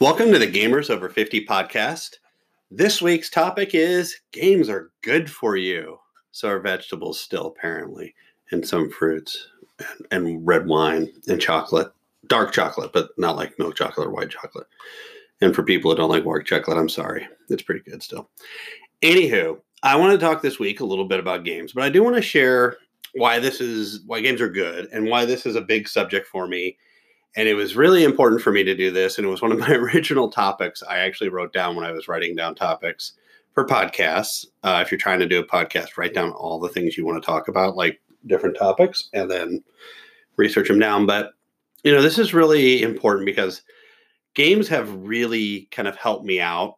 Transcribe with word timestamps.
Welcome 0.00 0.32
to 0.32 0.40
the 0.40 0.50
Gamers 0.50 0.90
Over 0.90 1.08
50 1.08 1.46
podcast. 1.46 2.16
This 2.68 3.00
week's 3.00 3.30
topic 3.30 3.76
is 3.76 4.16
games 4.32 4.68
are 4.68 4.90
good 5.02 5.30
for 5.30 5.56
you. 5.56 6.00
So 6.32 6.48
are 6.48 6.58
vegetables 6.58 7.20
still, 7.20 7.46
apparently, 7.46 8.12
and 8.50 8.66
some 8.66 8.90
fruits, 8.90 9.50
and, 9.78 10.06
and 10.10 10.44
red 10.46 10.66
wine, 10.66 11.12
and 11.28 11.40
chocolate. 11.40 11.92
Dark 12.26 12.52
chocolate, 12.52 12.92
but 12.92 13.10
not 13.18 13.36
like 13.36 13.56
milk 13.60 13.76
chocolate 13.76 14.08
or 14.08 14.10
white 14.10 14.30
chocolate. 14.30 14.66
And 15.40 15.54
for 15.54 15.62
people 15.62 15.92
who 15.92 15.96
don't 15.96 16.10
like 16.10 16.24
white 16.24 16.44
chocolate, 16.44 16.76
I'm 16.76 16.88
sorry. 16.88 17.28
It's 17.48 17.62
pretty 17.62 17.88
good 17.88 18.02
still. 18.02 18.28
Anywho, 19.00 19.60
I 19.84 19.94
want 19.94 20.12
to 20.12 20.18
talk 20.18 20.42
this 20.42 20.58
week 20.58 20.80
a 20.80 20.86
little 20.86 21.06
bit 21.06 21.20
about 21.20 21.44
games, 21.44 21.72
but 21.72 21.84
I 21.84 21.88
do 21.88 22.02
want 22.02 22.16
to 22.16 22.22
share 22.22 22.78
why 23.14 23.38
this 23.38 23.60
is 23.60 24.00
why 24.06 24.20
games 24.20 24.40
are 24.40 24.50
good 24.50 24.88
and 24.92 25.06
why 25.06 25.24
this 25.24 25.46
is 25.46 25.54
a 25.54 25.60
big 25.60 25.86
subject 25.86 26.26
for 26.26 26.48
me 26.48 26.76
and 27.36 27.48
it 27.48 27.54
was 27.54 27.76
really 27.76 28.04
important 28.04 28.42
for 28.42 28.52
me 28.52 28.62
to 28.62 28.74
do 28.74 28.90
this. 28.90 29.18
And 29.18 29.26
it 29.26 29.30
was 29.30 29.42
one 29.42 29.52
of 29.52 29.58
my 29.58 29.70
original 29.74 30.30
topics 30.30 30.82
I 30.82 30.98
actually 30.98 31.30
wrote 31.30 31.52
down 31.52 31.76
when 31.76 31.84
I 31.84 31.92
was 31.92 32.08
writing 32.08 32.36
down 32.36 32.54
topics 32.54 33.12
for 33.52 33.66
podcasts. 33.66 34.46
Uh, 34.62 34.80
if 34.84 34.90
you're 34.90 34.98
trying 34.98 35.20
to 35.20 35.28
do 35.28 35.40
a 35.40 35.46
podcast, 35.46 35.96
write 35.96 36.14
down 36.14 36.30
all 36.32 36.60
the 36.60 36.68
things 36.68 36.96
you 36.96 37.04
want 37.04 37.22
to 37.22 37.26
talk 37.26 37.48
about, 37.48 37.76
like 37.76 38.00
different 38.26 38.56
topics, 38.56 39.10
and 39.12 39.30
then 39.30 39.62
research 40.36 40.68
them 40.68 40.78
down. 40.78 41.06
But, 41.06 41.32
you 41.82 41.92
know, 41.92 42.02
this 42.02 42.18
is 42.18 42.34
really 42.34 42.82
important 42.82 43.26
because 43.26 43.62
games 44.34 44.68
have 44.68 44.92
really 44.94 45.68
kind 45.70 45.88
of 45.88 45.96
helped 45.96 46.24
me 46.24 46.40
out. 46.40 46.76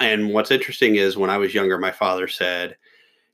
And 0.00 0.30
what's 0.30 0.50
interesting 0.50 0.96
is 0.96 1.16
when 1.16 1.30
I 1.30 1.38
was 1.38 1.54
younger, 1.54 1.78
my 1.78 1.92
father 1.92 2.28
said, 2.28 2.76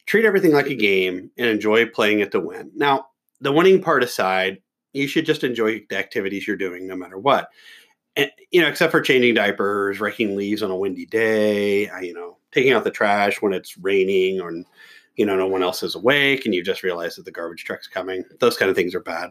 treat 0.06 0.24
everything 0.24 0.52
like 0.52 0.66
a 0.66 0.74
game 0.74 1.30
and 1.38 1.46
enjoy 1.48 1.86
playing 1.86 2.20
it 2.20 2.32
to 2.32 2.40
win. 2.40 2.70
Now, 2.74 3.06
the 3.40 3.52
winning 3.52 3.82
part 3.82 4.02
aside, 4.02 4.60
you 4.92 5.06
should 5.06 5.26
just 5.26 5.44
enjoy 5.44 5.84
the 5.88 5.96
activities 5.96 6.46
you're 6.46 6.56
doing 6.56 6.86
no 6.86 6.96
matter 6.96 7.18
what. 7.18 7.48
And, 8.16 8.30
you 8.50 8.60
know, 8.60 8.68
except 8.68 8.90
for 8.90 9.00
changing 9.00 9.34
diapers, 9.34 10.00
raking 10.00 10.36
leaves 10.36 10.62
on 10.62 10.70
a 10.70 10.76
windy 10.76 11.06
day, 11.06 11.82
you 12.02 12.12
know, 12.12 12.38
taking 12.52 12.72
out 12.72 12.84
the 12.84 12.90
trash 12.90 13.40
when 13.40 13.52
it's 13.52 13.78
raining 13.78 14.40
or, 14.40 14.52
you 15.16 15.24
know, 15.24 15.36
no 15.36 15.46
one 15.46 15.62
else 15.62 15.82
is 15.82 15.94
awake 15.94 16.44
and 16.44 16.54
you 16.54 16.62
just 16.62 16.82
realize 16.82 17.16
that 17.16 17.24
the 17.24 17.30
garbage 17.30 17.64
truck's 17.64 17.86
coming. 17.86 18.24
Those 18.40 18.56
kind 18.56 18.68
of 18.68 18.76
things 18.76 18.94
are 18.94 19.00
bad. 19.00 19.30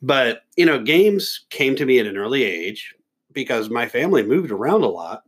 But, 0.00 0.42
you 0.56 0.64
know, 0.64 0.82
games 0.82 1.44
came 1.50 1.76
to 1.76 1.86
me 1.86 1.98
at 1.98 2.06
an 2.06 2.16
early 2.16 2.44
age 2.44 2.94
because 3.32 3.68
my 3.68 3.86
family 3.86 4.22
moved 4.22 4.50
around 4.50 4.82
a 4.82 4.88
lot. 4.88 5.22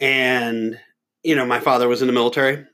And, 0.00 0.78
you 1.22 1.34
know, 1.34 1.46
my 1.46 1.60
father 1.60 1.88
was 1.88 2.02
in 2.02 2.06
the 2.06 2.12
military 2.12 2.64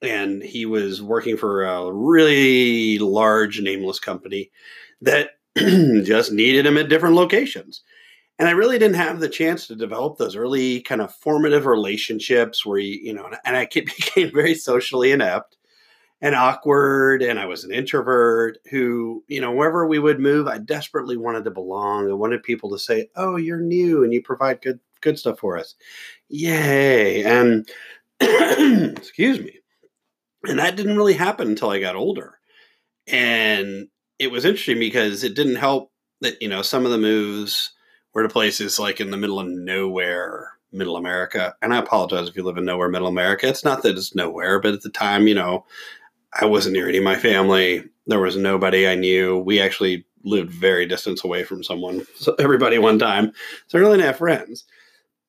and 0.00 0.42
he 0.42 0.66
was 0.66 1.02
working 1.02 1.36
for 1.36 1.64
a 1.64 1.92
really 1.92 2.98
large 2.98 3.60
nameless 3.60 4.00
company 4.00 4.50
that 5.00 5.30
just 6.04 6.32
needed 6.32 6.66
him 6.66 6.78
at 6.78 6.88
different 6.88 7.14
locations. 7.14 7.82
And 8.38 8.48
I 8.48 8.52
really 8.52 8.78
didn't 8.78 8.96
have 8.96 9.20
the 9.20 9.28
chance 9.28 9.66
to 9.66 9.76
develop 9.76 10.18
those 10.18 10.36
early 10.36 10.80
kind 10.80 11.00
of 11.00 11.14
formative 11.14 11.66
relationships 11.66 12.64
where 12.64 12.78
you, 12.78 12.98
you 13.02 13.14
know, 13.14 13.30
and 13.44 13.56
I 13.56 13.66
became 13.74 14.32
very 14.32 14.54
socially 14.54 15.12
inept 15.12 15.56
and 16.20 16.34
awkward. 16.34 17.22
And 17.22 17.38
I 17.38 17.46
was 17.46 17.64
an 17.64 17.72
introvert 17.72 18.58
who, 18.70 19.22
you 19.28 19.40
know, 19.40 19.52
wherever 19.52 19.86
we 19.86 19.98
would 19.98 20.20
move, 20.20 20.46
I 20.46 20.58
desperately 20.58 21.16
wanted 21.16 21.44
to 21.44 21.50
belong. 21.50 22.10
I 22.10 22.14
wanted 22.14 22.42
people 22.42 22.70
to 22.70 22.78
say, 22.78 23.10
Oh, 23.16 23.36
you're 23.36 23.60
new 23.60 24.02
and 24.02 24.12
you 24.12 24.22
provide 24.22 24.62
good, 24.62 24.80
good 25.02 25.18
stuff 25.18 25.38
for 25.38 25.58
us. 25.58 25.74
Yay. 26.28 27.24
And 27.24 27.68
excuse 28.96 29.40
me. 29.40 29.58
And 30.44 30.58
that 30.58 30.76
didn't 30.76 30.96
really 30.96 31.14
happen 31.14 31.48
until 31.48 31.70
I 31.70 31.78
got 31.78 31.96
older. 31.96 32.38
And 33.06 33.88
it 34.22 34.30
was 34.30 34.44
interesting 34.44 34.78
because 34.78 35.24
it 35.24 35.34
didn't 35.34 35.56
help 35.56 35.90
that 36.20 36.40
you 36.40 36.48
know 36.48 36.62
some 36.62 36.84
of 36.84 36.92
the 36.92 36.98
moves 36.98 37.72
were 38.14 38.22
to 38.22 38.28
places 38.28 38.78
like 38.78 39.00
in 39.00 39.10
the 39.10 39.16
middle 39.16 39.40
of 39.40 39.48
nowhere 39.48 40.52
middle 40.70 40.96
america. 40.96 41.54
And 41.60 41.74
i 41.74 41.78
apologize 41.78 42.28
if 42.28 42.36
you 42.36 42.44
live 42.44 42.56
in 42.56 42.64
nowhere 42.64 42.88
middle 42.88 43.08
america. 43.08 43.48
It's 43.48 43.64
not 43.64 43.82
that 43.82 43.96
it's 43.96 44.14
nowhere 44.14 44.60
but 44.60 44.74
at 44.74 44.82
the 44.82 44.90
time 44.90 45.26
you 45.26 45.34
know 45.34 45.66
i 46.40 46.44
wasn't 46.46 46.74
near 46.74 46.88
any 46.88 46.98
of 46.98 47.04
my 47.04 47.16
family. 47.16 47.84
There 48.06 48.20
was 48.20 48.36
nobody 48.36 48.86
i 48.86 48.94
knew. 48.94 49.38
We 49.38 49.60
actually 49.60 50.06
lived 50.24 50.50
very 50.50 50.86
distance 50.86 51.24
away 51.24 51.42
from 51.42 51.64
someone 51.64 52.06
so 52.14 52.34
everybody 52.38 52.78
one 52.78 53.00
time. 53.00 53.32
So 53.66 53.78
i 53.78 53.80
really 53.80 53.96
didn't 53.96 54.06
have 54.06 54.18
friends. 54.18 54.64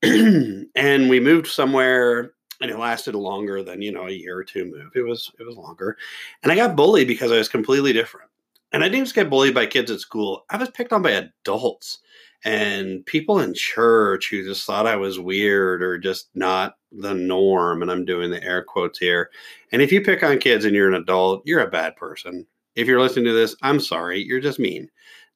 And 0.75 1.09
we 1.09 1.19
moved 1.19 1.47
somewhere 1.47 2.33
and 2.61 2.69
it 2.69 2.77
lasted 2.77 3.15
longer 3.15 3.63
than 3.63 3.81
you 3.81 3.91
know 3.91 4.07
a 4.07 4.11
year 4.11 4.37
or 4.37 4.43
two 4.43 4.65
move. 4.65 4.91
It 4.95 5.01
was 5.01 5.31
it 5.39 5.43
was 5.43 5.57
longer. 5.57 5.97
And 6.43 6.51
i 6.51 6.55
got 6.55 6.75
bullied 6.75 7.07
because 7.07 7.31
i 7.31 7.37
was 7.37 7.49
completely 7.49 7.91
different 7.91 8.29
and 8.73 8.83
I 8.83 8.89
didn't 8.89 9.05
just 9.05 9.15
get 9.15 9.29
bullied 9.29 9.53
by 9.53 9.67
kids 9.67 9.91
at 9.91 9.99
school. 9.99 10.45
I 10.49 10.57
was 10.57 10.69
picked 10.71 10.91
on 10.91 11.03
by 11.03 11.11
adults 11.11 11.99
and 12.43 13.05
people 13.05 13.39
in 13.39 13.53
church 13.53 14.29
who 14.29 14.43
just 14.43 14.65
thought 14.65 14.87
I 14.87 14.95
was 14.95 15.19
weird 15.19 15.81
or 15.81 15.97
just 15.97 16.29
not 16.35 16.75
the 16.91 17.13
norm. 17.13 17.81
And 17.81 17.91
I'm 17.91 18.03
doing 18.03 18.31
the 18.31 18.43
air 18.43 18.63
quotes 18.63 18.99
here. 18.99 19.29
And 19.71 19.81
if 19.81 19.91
you 19.91 20.01
pick 20.01 20.23
on 20.23 20.39
kids 20.39 20.65
and 20.65 20.75
you're 20.75 20.89
an 20.89 21.01
adult, 21.01 21.43
you're 21.45 21.61
a 21.61 21.69
bad 21.69 21.95
person. 21.95 22.45
If 22.75 22.87
you're 22.87 22.99
listening 22.99 23.25
to 23.25 23.33
this, 23.33 23.55
I'm 23.61 23.79
sorry. 23.79 24.21
You're 24.21 24.41
just 24.41 24.59
mean. 24.59 24.89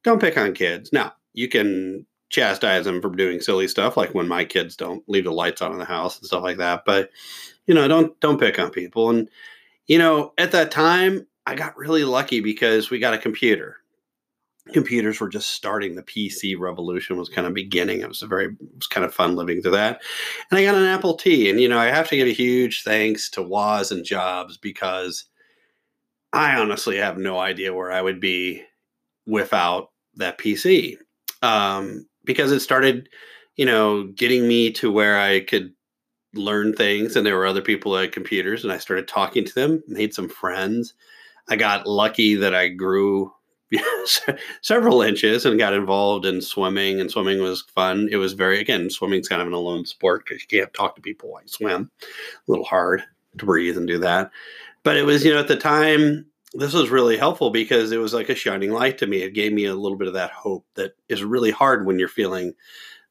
Don't 0.04 0.20
pick 0.20 0.38
on 0.38 0.54
kids. 0.54 0.92
Now, 0.92 1.14
you 1.34 1.48
can 1.48 2.06
chastise 2.30 2.86
them 2.86 3.02
for 3.02 3.10
doing 3.10 3.40
silly 3.40 3.68
stuff 3.68 3.96
like 3.96 4.14
when 4.14 4.28
my 4.28 4.44
kids 4.44 4.76
don't 4.76 5.08
leave 5.08 5.24
the 5.24 5.32
lights 5.32 5.62
on 5.62 5.72
in 5.72 5.78
the 5.78 5.86
house 5.86 6.18
and 6.18 6.28
stuff 6.28 6.44
like 6.44 6.58
that 6.58 6.84
but 6.86 7.10
you 7.68 7.74
know 7.74 7.88
don't 7.88 8.20
don't 8.20 8.38
pick 8.38 8.60
on 8.60 8.70
people 8.70 9.10
and 9.10 9.30
you 9.86 9.98
know 9.98 10.34
at 10.38 10.52
that 10.52 10.70
time 10.70 11.26
I 11.48 11.56
got 11.56 11.78
really 11.78 12.04
lucky 12.04 12.42
because 12.42 12.90
we 12.90 13.00
got 13.00 13.14
a 13.14 13.18
computer. 13.18 13.78
Computers 14.74 15.22
were 15.22 15.30
just 15.30 15.52
starting. 15.52 15.96
The 15.96 16.04
PC 16.04 16.60
revolution 16.60 17.16
was 17.16 17.30
kind 17.30 17.48
of 17.48 17.54
beginning. 17.54 18.02
It 18.02 18.10
was 18.10 18.22
a 18.22 18.28
very, 18.28 18.48
it 18.48 18.76
was 18.76 18.88
kind 18.88 19.06
of 19.06 19.14
fun 19.14 19.38
living 19.38 19.62
through 19.62 19.72
that. 19.72 20.02
And 20.52 20.60
I 20.60 20.66
got 20.66 20.76
an 20.76 20.84
Apple 20.84 21.14
T. 21.14 21.50
And, 21.50 21.62
you 21.62 21.70
know, 21.70 21.80
I 21.80 21.86
have 21.86 22.10
to 22.10 22.18
give 22.18 22.28
a 22.28 22.34
huge 22.34 22.84
thanks 22.84 23.30
to 23.30 23.42
Woz 23.42 23.94
and 23.94 24.04
Jobs 24.04 24.58
because 24.58 25.24
I 26.34 26.58
honestly 26.58 26.98
have 26.98 27.18
no 27.18 27.40
idea 27.40 27.74
where 27.74 27.94
I 27.94 28.02
would 28.02 28.20
be 28.20 28.64
without 29.26 29.92
that 30.16 30.38
PC. 30.38 30.98
Um, 31.42 32.10
because 32.26 32.52
it 32.52 32.60
started, 32.60 33.08
you 33.56 33.66
know, 33.66 34.08
getting 34.08 34.50
me 34.50 34.70
to 34.74 34.92
where 34.92 35.18
I 35.18 35.40
could 35.40 35.72
learn 36.34 36.74
things 36.74 37.16
and 37.16 37.26
there 37.26 37.38
were 37.38 37.48
other 37.48 37.62
people 37.62 37.96
at 37.96 38.12
computers 38.12 38.66
and 38.66 38.74
I 38.74 38.80
started 38.80 39.08
talking 39.08 39.46
to 39.46 39.56
them, 39.56 39.82
made 39.88 40.14
some 40.14 40.28
friends 40.28 40.94
I 41.50 41.56
got 41.56 41.88
lucky 41.88 42.36
that 42.36 42.54
I 42.54 42.70
grew 42.70 43.34
several 44.62 45.02
inches 45.02 45.46
and 45.46 45.60
got 45.60 45.74
involved 45.74 46.26
in 46.26 46.42
swimming, 46.42 47.00
and 47.00 47.12
swimming 47.12 47.42
was 47.42 47.62
fun. 47.62 48.10
It 48.12 48.18
was 48.18 48.34
very, 48.34 48.60
again, 48.60 48.90
swimming's 48.90 49.28
kind 49.28 49.42
of 49.42 49.48
an 49.48 49.54
alone 49.54 49.86
sport 49.86 50.26
because 50.26 50.42
you 50.42 50.48
can't 50.60 50.74
talk 50.74 50.96
to 50.96 51.02
people 51.02 51.32
while 51.32 51.42
you 51.42 51.48
swim. 51.48 51.92
A 52.02 52.52
little 52.52 52.66
hard 52.66 53.04
to 53.38 53.46
breathe 53.46 53.78
and 53.78 53.88
do 53.88 54.00
that. 54.00 54.32
But 54.84 54.98
it 54.98 55.04
was, 55.04 55.26
you 55.26 55.34
know, 55.34 55.40
at 55.40 55.48
the 55.48 55.58
time, 55.58 56.28
this 56.54 56.74
was 56.74 56.90
really 56.90 57.18
helpful 57.18 57.50
because 57.50 57.92
it 57.92 57.98
was 57.98 58.14
like 58.14 58.30
a 58.30 58.36
shining 58.36 58.72
light 58.72 58.98
to 59.00 59.08
me. 59.08 59.22
It 59.22 59.34
gave 59.34 59.52
me 59.52 59.66
a 59.66 59.76
little 59.76 59.98
bit 59.98 60.08
of 60.08 60.14
that 60.14 60.32
hope 60.32 60.66
that 60.76 60.96
is 61.10 61.24
really 61.24 61.52
hard 61.52 61.86
when 61.86 62.00
you're 62.00 62.08
feeling 62.08 62.54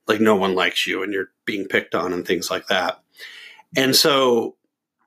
like 0.06 0.20
no 0.20 0.36
one 0.36 0.54
likes 0.54 0.86
you 0.86 1.02
and 1.02 1.12
you're 1.12 1.30
being 1.44 1.66
picked 1.66 1.94
on 1.94 2.12
and 2.12 2.26
things 2.26 2.50
like 2.50 2.68
that. 2.68 3.02
And 3.76 3.94
so 3.94 4.56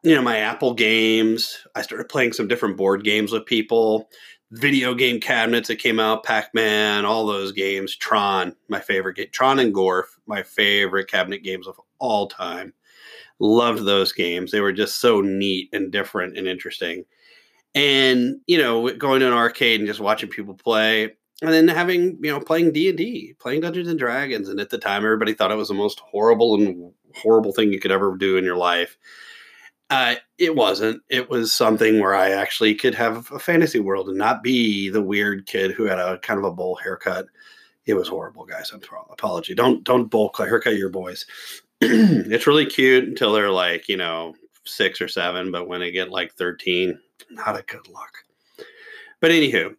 you 0.03 0.15
know, 0.15 0.21
my 0.21 0.37
Apple 0.37 0.73
games. 0.73 1.65
I 1.75 1.81
started 1.81 2.09
playing 2.09 2.33
some 2.33 2.47
different 2.47 2.77
board 2.77 3.03
games 3.03 3.31
with 3.31 3.45
people, 3.45 4.09
video 4.51 4.93
game 4.93 5.19
cabinets 5.19 5.67
that 5.67 5.77
came 5.77 5.99
out, 5.99 6.23
Pac 6.23 6.53
Man, 6.53 7.05
all 7.05 7.25
those 7.25 7.51
games. 7.51 7.95
Tron, 7.95 8.55
my 8.69 8.79
favorite 8.79 9.17
game. 9.17 9.27
Tron 9.31 9.59
and 9.59 9.73
Gorf, 9.73 10.05
my 10.25 10.43
favorite 10.43 11.09
cabinet 11.09 11.43
games 11.43 11.67
of 11.67 11.79
all 11.99 12.27
time. 12.27 12.73
Loved 13.39 13.85
those 13.85 14.11
games. 14.11 14.51
They 14.51 14.61
were 14.61 14.73
just 14.73 14.99
so 14.99 15.21
neat 15.21 15.69
and 15.73 15.91
different 15.91 16.37
and 16.37 16.47
interesting. 16.47 17.03
And, 17.75 18.37
you 18.47 18.57
know, 18.57 18.89
going 18.91 19.19
to 19.19 19.27
an 19.27 19.33
arcade 19.33 19.79
and 19.79 19.87
just 19.87 19.99
watching 19.99 20.29
people 20.29 20.55
play. 20.55 21.15
And 21.41 21.53
then 21.53 21.69
having, 21.69 22.17
you 22.21 22.31
know, 22.31 22.41
playing 22.41 22.73
D 22.73 22.89
and 22.89 22.97
D, 22.97 23.33
playing 23.39 23.61
Dungeons 23.61 23.87
and 23.87 23.97
Dragons, 23.97 24.49
and 24.49 24.59
at 24.59 24.71
the 24.71 24.77
time, 24.77 25.05
everybody 25.05 25.33
thought 25.33 25.51
it 25.51 25.55
was 25.55 25.69
the 25.69 25.73
most 25.73 26.01
horrible 26.01 26.55
and 26.55 26.91
horrible 27.15 27.53
thing 27.53 27.71
you 27.71 27.79
could 27.79 27.91
ever 27.91 28.17
do 28.17 28.35
in 28.35 28.43
your 28.43 28.57
life 28.57 28.97
uh, 29.89 30.15
it 30.37 30.55
wasn't. 30.55 31.01
It 31.09 31.29
was 31.29 31.51
something 31.51 31.99
where 31.99 32.13
I 32.13 32.29
actually 32.29 32.75
could 32.75 32.93
have 32.95 33.31
a 33.31 33.39
fantasy 33.39 33.79
world 33.79 34.07
and 34.07 34.17
not 34.17 34.43
be 34.43 34.89
the 34.89 35.01
weird 35.01 35.47
kid 35.47 35.71
who 35.71 35.85
had 35.85 35.97
a 35.97 36.19
kind 36.19 36.37
of 36.37 36.43
a 36.43 36.51
bowl 36.51 36.75
haircut. 36.75 37.27
It 37.85 37.95
was 37.95 38.07
horrible, 38.07 38.45
guys. 38.45 38.71
I'm 38.71 38.83
sorry. 38.83 39.01
Apology. 39.09 39.55
Don't 39.55 39.83
don't 39.83 40.09
bowl 40.09 40.31
haircut 40.37 40.75
your 40.75 40.89
boys. 40.89 41.25
it's 41.81 42.45
really 42.45 42.67
cute 42.67 43.05
until 43.05 43.33
they're 43.33 43.49
like 43.49 43.89
you 43.89 43.97
know 43.97 44.35
six 44.63 45.01
or 45.01 45.07
seven, 45.07 45.51
but 45.51 45.67
when 45.67 45.79
they 45.79 45.91
get 45.91 46.11
like 46.11 46.33
thirteen, 46.33 46.99
not 47.31 47.59
a 47.59 47.63
good 47.63 47.87
look. 47.87 48.65
But 49.21 49.31
anywho, 49.31 49.75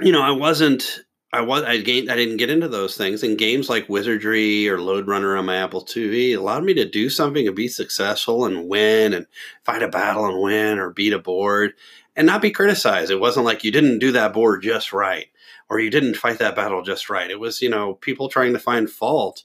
you 0.00 0.12
know, 0.12 0.22
I 0.22 0.30
wasn't 0.30 1.00
I 1.34 1.40
was 1.40 1.64
I 1.64 1.78
gained 1.78 2.12
I 2.12 2.14
didn't 2.14 2.36
get 2.36 2.48
into 2.48 2.68
those 2.68 2.96
things 2.96 3.24
and 3.24 3.36
games 3.36 3.68
like 3.68 3.88
Wizardry 3.88 4.68
or 4.68 4.80
Lode 4.80 5.08
Runner 5.08 5.36
on 5.36 5.46
my 5.46 5.56
Apple 5.56 5.84
IIe 5.84 6.38
allowed 6.38 6.62
me 6.62 6.74
to 6.74 6.88
do 6.88 7.10
something 7.10 7.48
and 7.48 7.56
be 7.56 7.66
successful 7.66 8.44
and 8.44 8.68
win 8.68 9.12
and 9.12 9.26
fight 9.64 9.82
a 9.82 9.88
battle 9.88 10.26
and 10.26 10.40
win 10.40 10.78
or 10.78 10.90
beat 10.90 11.12
a 11.12 11.18
board 11.18 11.72
and 12.14 12.24
not 12.24 12.40
be 12.40 12.52
criticized. 12.52 13.10
It 13.10 13.18
wasn't 13.18 13.46
like 13.46 13.64
you 13.64 13.72
didn't 13.72 13.98
do 13.98 14.12
that 14.12 14.32
board 14.32 14.62
just 14.62 14.92
right 14.92 15.26
or 15.68 15.80
you 15.80 15.90
didn't 15.90 16.14
fight 16.14 16.38
that 16.38 16.54
battle 16.54 16.82
just 16.82 17.10
right. 17.10 17.28
It 17.28 17.40
was, 17.40 17.60
you 17.60 17.68
know, 17.68 17.94
people 17.94 18.28
trying 18.28 18.52
to 18.52 18.60
find 18.60 18.88
fault. 18.88 19.42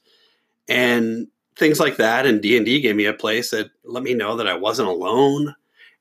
And 0.67 1.29
things 1.55 1.79
like 1.79 1.97
that 1.97 2.25
and 2.25 2.41
d&d 2.41 2.79
gave 2.81 2.95
me 2.95 3.05
a 3.05 3.13
place 3.13 3.49
that 3.49 3.69
let 3.83 4.01
me 4.01 4.13
know 4.13 4.37
that 4.37 4.47
i 4.47 4.55
wasn't 4.55 4.87
alone 4.87 5.53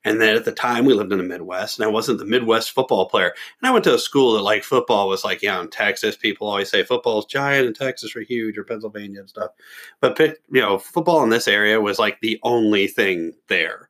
and 0.05 0.21
then 0.21 0.35
at 0.35 0.45
the 0.45 0.51
time 0.51 0.85
we 0.85 0.93
lived 0.93 1.11
in 1.11 1.17
the 1.17 1.23
midwest 1.23 1.77
and 1.77 1.85
i 1.85 1.91
wasn't 1.91 2.17
the 2.17 2.25
midwest 2.25 2.71
football 2.71 3.07
player 3.07 3.33
and 3.61 3.69
i 3.69 3.71
went 3.71 3.83
to 3.83 3.93
a 3.93 3.99
school 3.99 4.33
that 4.33 4.41
like 4.41 4.63
football 4.63 5.07
was 5.07 5.23
like 5.23 5.41
yeah 5.41 5.59
in 5.59 5.69
texas 5.69 6.15
people 6.15 6.47
always 6.47 6.69
say 6.69 6.83
football 6.83 7.19
is 7.19 7.25
giant 7.25 7.67
in 7.67 7.73
texas 7.73 8.15
or 8.15 8.21
huge 8.21 8.57
or 8.57 8.63
pennsylvania 8.63 9.19
and 9.19 9.29
stuff 9.29 9.51
but 9.99 10.17
you 10.19 10.61
know 10.61 10.77
football 10.77 11.23
in 11.23 11.29
this 11.29 11.47
area 11.47 11.79
was 11.81 11.99
like 11.99 12.19
the 12.21 12.39
only 12.43 12.87
thing 12.87 13.33
there 13.47 13.89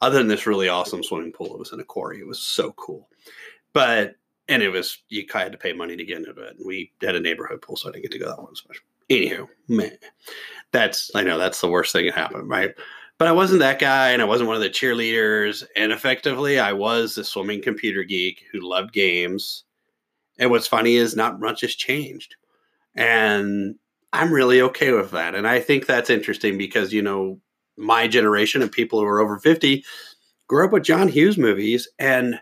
other 0.00 0.18
than 0.18 0.28
this 0.28 0.46
really 0.46 0.68
awesome 0.68 1.02
swimming 1.02 1.32
pool 1.32 1.54
it 1.54 1.58
was 1.58 1.72
in 1.72 1.80
a 1.80 1.84
quarry 1.84 2.18
it 2.18 2.26
was 2.26 2.40
so 2.40 2.72
cool 2.72 3.08
but 3.72 4.16
and 4.48 4.62
it 4.62 4.68
was 4.68 4.98
you 5.08 5.26
kind 5.26 5.42
of 5.42 5.52
had 5.52 5.52
to 5.52 5.58
pay 5.58 5.72
money 5.72 5.96
to 5.96 6.04
get 6.04 6.18
into 6.18 6.30
it. 6.30 6.56
We 6.64 6.92
had 7.00 7.14
a 7.14 7.20
neighborhood 7.20 7.62
pool, 7.62 7.76
so 7.76 7.88
I 7.88 7.92
didn't 7.92 8.02
get 8.04 8.12
to 8.12 8.18
go 8.18 8.28
that 8.28 8.42
one 8.42 8.54
special. 8.54 8.84
Anywho, 9.10 9.48
man, 9.68 9.98
that's 10.72 11.10
I 11.14 11.22
know 11.22 11.38
that's 11.38 11.60
the 11.60 11.68
worst 11.68 11.92
thing 11.92 12.06
that 12.06 12.14
happened, 12.14 12.48
right? 12.48 12.74
But 13.18 13.28
I 13.28 13.32
wasn't 13.32 13.60
that 13.60 13.78
guy, 13.78 14.10
and 14.10 14.20
I 14.20 14.24
wasn't 14.24 14.48
one 14.48 14.56
of 14.56 14.62
the 14.62 14.70
cheerleaders. 14.70 15.64
And 15.76 15.92
effectively, 15.92 16.58
I 16.58 16.72
was 16.72 17.14
the 17.14 17.24
swimming 17.24 17.62
computer 17.62 18.02
geek 18.02 18.42
who 18.52 18.60
loved 18.60 18.92
games. 18.92 19.64
And 20.38 20.50
what's 20.50 20.66
funny 20.66 20.96
is 20.96 21.14
not 21.14 21.40
much 21.40 21.60
has 21.60 21.74
changed, 21.74 22.34
and 22.96 23.76
I'm 24.12 24.32
really 24.32 24.60
okay 24.62 24.92
with 24.92 25.12
that. 25.12 25.34
And 25.34 25.46
I 25.46 25.60
think 25.60 25.86
that's 25.86 26.10
interesting 26.10 26.58
because 26.58 26.92
you 26.92 27.02
know 27.02 27.40
my 27.76 28.08
generation 28.08 28.62
and 28.62 28.70
people 28.72 28.98
who 29.00 29.06
are 29.06 29.20
over 29.20 29.38
fifty 29.38 29.84
grew 30.48 30.64
up 30.64 30.72
with 30.72 30.82
John 30.82 31.08
Hughes 31.08 31.38
movies 31.38 31.88
and 31.98 32.40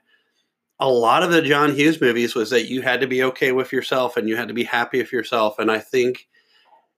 a 0.81 0.89
lot 0.89 1.23
of 1.23 1.31
the 1.31 1.43
John 1.43 1.75
Hughes 1.75 2.01
movies 2.01 2.35
was 2.35 2.51
that 2.51 2.69
you 2.69 2.83
had 2.83 3.01
to 3.01 3.07
be 3.07 3.23
okay 3.23 3.53
with 3.53 3.73
yourself 3.73 4.17
and 4.17 4.29
you 4.29 4.37
had 4.37 4.49
to 4.49 4.55
be 4.55 4.65
happy 4.65 4.99
with 4.99 5.13
yourself. 5.13 5.59
And 5.61 5.71
I 5.71 5.79
think, 5.79 6.27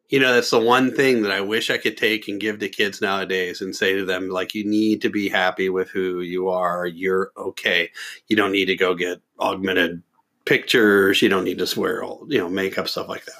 you 0.09 0.21
know, 0.21 0.35
that's 0.35 0.51
the 0.51 0.61
one 0.61 0.95
thing 0.95 1.23
that 1.23 1.33
I 1.33 1.41
wish 1.41 1.71
I 1.71 1.79
could 1.79 1.97
take 1.97 2.29
and 2.29 2.41
give 2.41 2.59
to 2.59 2.69
kids 2.69 3.01
nowadays 3.01 3.61
and 3.61 3.75
say 3.75 3.95
to 3.95 4.05
them, 4.05 4.29
like, 4.29 4.55
you 4.55 4.65
need 4.65 5.03
to 5.03 5.09
be 5.09 5.29
happy 5.29 5.69
with 5.71 5.91
who 5.91 6.21
you 6.21 6.49
are. 6.49 6.87
You're 6.87 7.33
okay. 7.37 7.91
You 8.29 8.37
don't 8.37 8.53
need 8.53 8.67
to 8.67 8.77
go 8.77 8.95
get 8.95 9.21
augmented 9.41 10.03
pictures. 10.45 11.23
You 11.23 11.29
don't 11.29 11.45
need 11.45 11.59
to 11.59 11.67
swear 11.67 12.03
all, 12.03 12.27
you 12.29 12.39
know, 12.39 12.49
makeup, 12.49 12.89
stuff 12.89 13.09
like 13.09 13.25
that. 13.25 13.35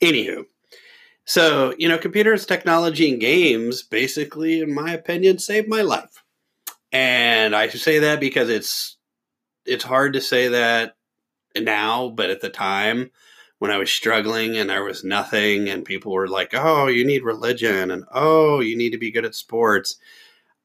Anywho, 0.00 0.44
so, 1.24 1.74
you 1.78 1.88
know, 1.88 1.96
computers, 1.96 2.44
technology, 2.44 3.10
and 3.10 3.20
games 3.20 3.82
basically, 3.82 4.60
in 4.60 4.74
my 4.74 4.92
opinion, 4.92 5.38
saved 5.38 5.68
my 5.68 5.82
life. 5.82 6.22
And 6.92 7.56
I 7.56 7.68
say 7.68 8.00
that 8.00 8.20
because 8.20 8.50
it's 8.50 8.96
it's 9.64 9.84
hard 9.84 10.12
to 10.12 10.20
say 10.20 10.48
that 10.48 10.96
now, 11.58 12.08
but 12.10 12.30
at 12.30 12.40
the 12.40 12.50
time 12.50 13.10
when 13.58 13.70
I 13.70 13.78
was 13.78 13.90
struggling 13.90 14.56
and 14.56 14.70
there 14.70 14.84
was 14.84 15.04
nothing, 15.04 15.68
and 15.68 15.84
people 15.84 16.12
were 16.12 16.28
like, 16.28 16.50
"Oh, 16.54 16.86
you 16.88 17.04
need 17.04 17.22
religion," 17.24 17.90
and 17.90 18.04
"Oh, 18.12 18.60
you 18.60 18.76
need 18.76 18.90
to 18.90 18.98
be 18.98 19.10
good 19.10 19.24
at 19.24 19.34
sports," 19.34 19.96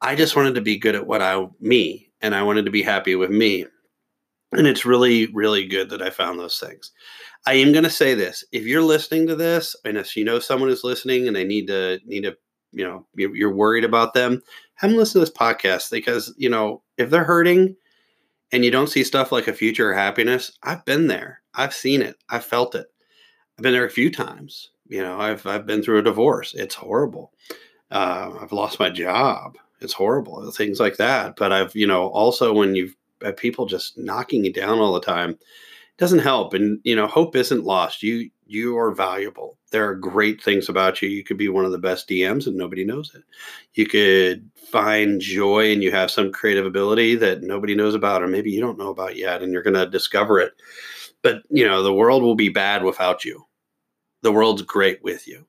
I 0.02 0.16
just 0.16 0.36
wanted 0.36 0.56
to 0.56 0.62
be 0.62 0.78
good 0.78 0.96
at 0.96 1.08
what 1.08 1.22
I 1.22 1.48
me, 1.60 2.12
and 2.22 2.36
I 2.36 2.44
wanted 2.44 2.66
to 2.66 2.72
be 2.72 2.84
happy 2.84 3.16
with 3.16 3.32
me. 3.32 3.66
And 4.52 4.68
it's 4.68 4.86
really, 4.86 5.28
really 5.34 5.66
good 5.68 5.90
that 5.92 6.02
I 6.02 6.10
found 6.10 6.40
those 6.40 6.60
things. 6.60 6.92
I 7.46 7.54
am 7.56 7.72
going 7.72 7.84
to 7.84 7.90
say 7.90 8.16
this: 8.16 8.44
if 8.52 8.66
you're 8.66 8.82
listening 8.82 9.28
to 9.28 9.36
this, 9.36 9.76
and 9.86 9.98
if 9.98 10.16
you 10.18 10.26
know 10.26 10.40
someone 10.40 10.70
is 10.70 10.84
listening 10.84 11.28
and 11.28 11.36
they 11.36 11.46
need 11.46 11.68
to 11.68 12.00
need 12.06 12.24
to, 12.24 12.36
you 12.72 12.86
know, 12.86 13.06
you're 13.16 13.54
worried 13.54 13.84
about 13.84 14.14
them, 14.14 14.42
have 14.76 14.90
them 14.92 14.98
listen 15.00 15.20
to 15.20 15.26
this 15.26 15.36
podcast 15.36 15.92
because 15.92 16.34
you 16.38 16.50
know 16.50 16.82
if 16.98 17.10
they're 17.10 17.24
hurting 17.24 17.76
and 18.52 18.66
you 18.66 18.72
don't 18.72 18.88
see 18.88 19.04
stuff 19.04 19.32
like 19.32 19.48
a 19.48 19.54
future 19.54 19.94
happiness, 19.94 20.52
I've 20.64 20.86
been 20.86 21.08
there. 21.08 21.42
I've 21.54 21.74
seen 21.74 22.02
it. 22.02 22.16
I've 22.30 22.46
felt 22.46 22.76
it. 22.76 22.88
I've 23.58 23.64
been 23.64 23.74
there 23.74 23.86
a 23.86 23.92
few 23.92 24.12
times. 24.12 24.72
You 24.88 25.04
know, 25.04 25.20
I've 25.20 25.46
I've 25.46 25.66
been 25.66 25.84
through 25.84 26.00
a 26.00 26.04
divorce. 26.04 26.54
It's 26.56 26.76
horrible. 26.76 27.32
Uh, 27.92 28.32
I've 28.42 28.52
lost 28.52 28.80
my 28.80 28.90
job. 28.90 29.58
It's 29.82 29.94
horrible. 29.94 30.52
Things 30.52 30.80
like 30.80 30.98
that. 30.98 31.36
But 31.36 31.52
I've, 31.52 31.76
you 31.76 31.88
know, 31.88 32.08
also 32.10 32.54
when 32.54 32.76
you've 32.76 32.96
had 33.22 33.38
people 33.38 33.66
just 33.66 33.98
knocking 33.98 34.46
you 34.46 34.54
down 34.54 34.80
all 34.80 34.94
the 34.94 35.02
time, 35.02 35.38
doesn't 35.98 36.20
help. 36.20 36.54
And 36.54 36.80
you 36.84 36.96
know, 36.96 37.08
hope 37.08 37.36
isn't 37.36 37.66
lost. 37.66 38.02
You 38.02 38.30
you 38.50 38.80
are 38.80 38.92
valuable. 38.92 39.60
There 39.72 39.88
are 39.88 39.94
great 39.94 40.42
things 40.42 40.70
about 40.70 41.04
you. 41.04 41.10
You 41.10 41.24
could 41.24 41.38
be 41.38 41.50
one 41.50 41.66
of 41.66 41.72
the 41.72 41.78
best 41.78 42.10
DMs 42.10 42.48
and 42.48 42.58
nobody 42.58 42.84
knows 42.84 43.14
it. 43.14 43.22
You 43.76 43.86
could 43.86 44.50
find 44.72 45.22
joy 45.22 45.72
and 45.72 45.84
you 45.84 45.92
have 45.92 46.10
some 46.10 46.32
creative 46.32 46.66
ability 46.66 47.16
that 47.18 47.44
nobody 47.44 47.76
knows 47.76 47.94
about, 47.94 48.24
or 48.24 48.28
maybe 48.28 48.50
you 48.50 48.60
don't 48.60 48.80
know 48.80 48.90
about 48.90 49.16
yet, 49.16 49.44
and 49.44 49.54
you're 49.54 49.62
going 49.62 49.76
to 49.76 49.86
discover 49.86 50.40
it. 50.40 50.54
But, 51.22 51.44
you 51.52 51.68
know, 51.68 51.84
the 51.84 51.94
world 51.94 52.24
will 52.24 52.34
be 52.34 52.50
bad 52.50 52.84
without 52.84 53.24
you. 53.24 53.46
The 54.24 54.32
world's 54.32 54.64
great 54.64 55.04
with 55.04 55.28
you. 55.28 55.46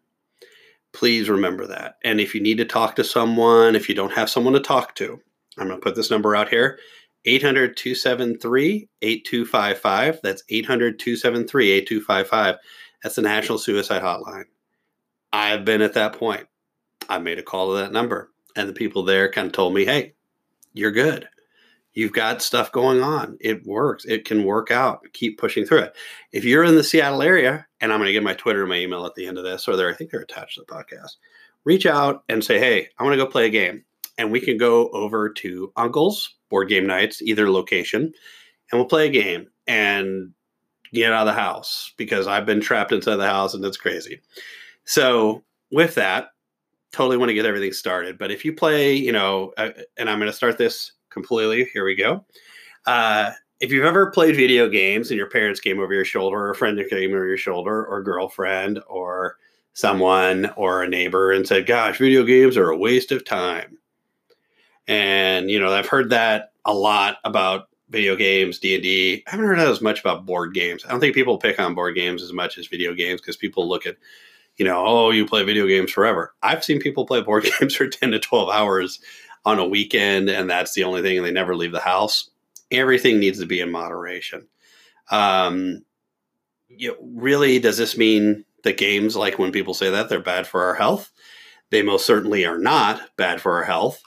Please 0.92 1.30
remember 1.30 1.66
that. 1.66 1.94
And 2.04 2.20
if 2.20 2.34
you 2.34 2.42
need 2.42 2.58
to 2.58 2.66
talk 2.66 2.96
to 2.96 3.04
someone, 3.04 3.76
if 3.76 3.88
you 3.88 3.94
don't 3.94 4.12
have 4.12 4.28
someone 4.28 4.52
to 4.52 4.60
talk 4.60 4.94
to, 4.96 5.18
I'm 5.56 5.68
going 5.68 5.80
to 5.80 5.82
put 5.84 5.94
this 5.94 6.10
number 6.10 6.36
out 6.36 6.50
here 6.50 6.78
800 7.24 7.76
273 7.78 8.88
8255. 9.00 10.20
That's 10.22 10.42
800 10.50 10.98
273 10.98 11.70
8255 11.70 12.56
that's 13.02 13.16
the 13.16 13.22
National 13.22 13.58
Suicide 13.58 14.02
Hotline. 14.02 14.44
I've 15.32 15.64
been 15.64 15.82
at 15.82 15.94
that 15.94 16.14
point. 16.14 16.46
I 17.08 17.18
made 17.18 17.38
a 17.38 17.42
call 17.42 17.70
to 17.70 17.80
that 17.80 17.92
number, 17.92 18.30
and 18.56 18.68
the 18.68 18.74
people 18.74 19.04
there 19.04 19.30
kind 19.30 19.46
of 19.46 19.52
told 19.52 19.74
me, 19.74 19.84
hey, 19.84 20.14
you're 20.74 20.90
good. 20.90 21.28
You've 21.92 22.12
got 22.12 22.40
stuff 22.40 22.70
going 22.70 23.02
on. 23.02 23.36
It 23.40 23.66
works. 23.66 24.04
It 24.04 24.24
can 24.24 24.44
work 24.44 24.70
out. 24.70 25.00
Keep 25.12 25.38
pushing 25.38 25.64
through 25.64 25.80
it. 25.80 25.96
If 26.30 26.44
you're 26.44 26.62
in 26.62 26.76
the 26.76 26.84
Seattle 26.84 27.22
area, 27.22 27.66
and 27.80 27.92
I'm 27.92 27.98
going 27.98 28.06
to 28.06 28.12
give 28.12 28.22
my 28.22 28.34
Twitter 28.34 28.60
and 28.60 28.68
my 28.68 28.76
email 28.76 29.04
at 29.06 29.16
the 29.16 29.26
end 29.26 29.38
of 29.38 29.44
this, 29.44 29.66
or 29.66 29.76
there, 29.76 29.90
I 29.90 29.94
think 29.94 30.10
they're 30.10 30.20
attached 30.20 30.54
to 30.54 30.64
the 30.66 30.72
podcast. 30.72 31.16
Reach 31.64 31.86
out 31.86 32.22
and 32.28 32.44
say, 32.44 32.60
hey, 32.60 32.88
I 32.98 33.02
want 33.02 33.14
to 33.14 33.24
go 33.24 33.26
play 33.26 33.46
a 33.46 33.50
game. 33.50 33.84
And 34.18 34.30
we 34.30 34.40
can 34.40 34.56
go 34.56 34.88
over 34.90 35.30
to 35.30 35.72
Uncle's 35.76 36.36
board 36.48 36.68
game 36.68 36.86
nights, 36.86 37.22
either 37.22 37.50
location, 37.50 38.02
and 38.02 38.78
we'll 38.78 38.84
play 38.84 39.06
a 39.06 39.10
game. 39.10 39.48
And 39.66 40.32
get 40.92 41.12
out 41.12 41.26
of 41.26 41.34
the 41.34 41.40
house 41.40 41.92
because 41.96 42.26
I've 42.26 42.46
been 42.46 42.60
trapped 42.60 42.92
inside 42.92 43.16
the 43.16 43.26
house 43.26 43.54
and 43.54 43.64
it's 43.64 43.76
crazy. 43.76 44.20
So, 44.84 45.42
with 45.70 45.94
that, 45.94 46.30
totally 46.92 47.16
want 47.16 47.28
to 47.28 47.34
get 47.34 47.46
everything 47.46 47.72
started. 47.72 48.18
But 48.18 48.30
if 48.30 48.44
you 48.44 48.52
play, 48.52 48.94
you 48.94 49.12
know, 49.12 49.52
uh, 49.56 49.70
and 49.96 50.10
I'm 50.10 50.18
going 50.18 50.30
to 50.30 50.36
start 50.36 50.58
this 50.58 50.92
completely, 51.10 51.64
here 51.72 51.84
we 51.84 51.94
go. 51.94 52.24
Uh, 52.86 53.32
if 53.60 53.70
you've 53.70 53.84
ever 53.84 54.10
played 54.10 54.36
video 54.36 54.68
games 54.68 55.10
and 55.10 55.18
your 55.18 55.28
parents 55.28 55.60
came 55.60 55.78
over 55.78 55.92
your 55.92 56.04
shoulder, 56.04 56.38
or 56.38 56.50
a 56.50 56.54
friend 56.54 56.80
came 56.88 57.12
over 57.12 57.26
your 57.26 57.36
shoulder, 57.36 57.84
or 57.86 58.02
girlfriend, 58.02 58.80
or 58.88 59.36
someone, 59.74 60.50
or 60.56 60.82
a 60.82 60.88
neighbor, 60.88 61.30
and 61.30 61.46
said, 61.46 61.66
Gosh, 61.66 61.98
video 61.98 62.24
games 62.24 62.56
are 62.56 62.70
a 62.70 62.76
waste 62.76 63.12
of 63.12 63.24
time. 63.24 63.78
And, 64.88 65.50
you 65.50 65.60
know, 65.60 65.72
I've 65.72 65.86
heard 65.86 66.10
that 66.10 66.52
a 66.64 66.74
lot 66.74 67.18
about 67.24 67.68
video 67.90 68.16
games, 68.16 68.58
D 68.58 68.74
and 68.74 68.82
D. 68.82 69.22
I 69.26 69.30
haven't 69.30 69.46
heard 69.46 69.58
as 69.58 69.80
much 69.80 70.00
about 70.00 70.24
board 70.24 70.54
games. 70.54 70.84
I 70.84 70.90
don't 70.90 71.00
think 71.00 71.14
people 71.14 71.38
pick 71.38 71.60
on 71.60 71.74
board 71.74 71.94
games 71.94 72.22
as 72.22 72.32
much 72.32 72.56
as 72.56 72.68
video 72.68 72.94
games 72.94 73.20
because 73.20 73.36
people 73.36 73.68
look 73.68 73.86
at, 73.86 73.96
you 74.56 74.64
know, 74.64 74.84
oh, 74.86 75.10
you 75.10 75.26
play 75.26 75.42
video 75.42 75.66
games 75.66 75.90
forever. 75.90 76.34
I've 76.42 76.64
seen 76.64 76.80
people 76.80 77.06
play 77.06 77.20
board 77.20 77.46
games 77.60 77.74
for 77.74 77.88
ten 77.88 78.12
to 78.12 78.20
twelve 78.20 78.48
hours 78.48 79.00
on 79.44 79.58
a 79.58 79.66
weekend, 79.66 80.30
and 80.30 80.48
that's 80.48 80.74
the 80.74 80.84
only 80.84 81.02
thing, 81.02 81.18
and 81.18 81.26
they 81.26 81.32
never 81.32 81.56
leave 81.56 81.72
the 81.72 81.80
house. 81.80 82.30
Everything 82.70 83.18
needs 83.18 83.40
to 83.40 83.46
be 83.46 83.60
in 83.60 83.70
moderation. 83.70 84.46
Um, 85.10 85.84
you 86.68 86.90
know, 86.90 86.96
really, 87.00 87.58
does 87.58 87.76
this 87.76 87.98
mean 87.98 88.44
that 88.62 88.78
games, 88.78 89.16
like 89.16 89.38
when 89.38 89.50
people 89.50 89.74
say 89.74 89.90
that, 89.90 90.08
they're 90.08 90.20
bad 90.20 90.46
for 90.46 90.62
our 90.64 90.74
health? 90.74 91.10
They 91.70 91.82
most 91.82 92.06
certainly 92.06 92.46
are 92.46 92.58
not 92.58 93.00
bad 93.16 93.40
for 93.40 93.56
our 93.56 93.64
health 93.64 94.00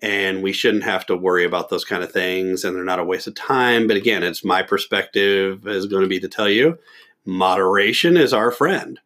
and 0.00 0.42
we 0.42 0.52
shouldn't 0.52 0.84
have 0.84 1.06
to 1.06 1.16
worry 1.16 1.44
about 1.44 1.70
those 1.70 1.84
kind 1.84 2.02
of 2.02 2.12
things 2.12 2.64
and 2.64 2.76
they're 2.76 2.84
not 2.84 3.00
a 3.00 3.04
waste 3.04 3.26
of 3.26 3.34
time. 3.34 3.86
But 3.86 3.96
again 3.96 4.22
it's 4.22 4.44
my 4.44 4.62
perspective 4.62 5.66
is 5.66 5.86
going 5.86 6.02
to 6.02 6.08
be 6.08 6.20
to 6.20 6.28
tell 6.28 6.48
you 6.48 6.78
moderation 7.24 8.16
is 8.16 8.32
our 8.32 8.50
friend. 8.50 9.00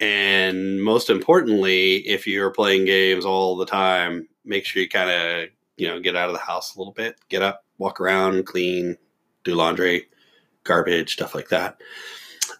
And 0.00 0.82
most 0.82 1.10
importantly 1.10 1.96
if 2.08 2.26
you're 2.26 2.50
playing 2.50 2.86
games 2.86 3.24
all 3.24 3.56
the 3.56 3.66
time 3.66 4.28
make 4.44 4.64
sure 4.64 4.82
you 4.82 4.88
kind 4.88 5.10
of 5.10 5.48
you 5.76 5.88
know 5.88 6.00
get 6.00 6.16
out 6.16 6.28
of 6.28 6.34
the 6.34 6.40
house 6.40 6.74
a 6.74 6.78
little 6.78 6.92
bit 6.92 7.16
get 7.28 7.42
up 7.42 7.64
walk 7.78 8.00
around 8.00 8.46
clean 8.46 8.96
do 9.42 9.54
laundry 9.54 10.06
garbage 10.64 11.12
stuff 11.12 11.34
like 11.34 11.48
that. 11.48 11.80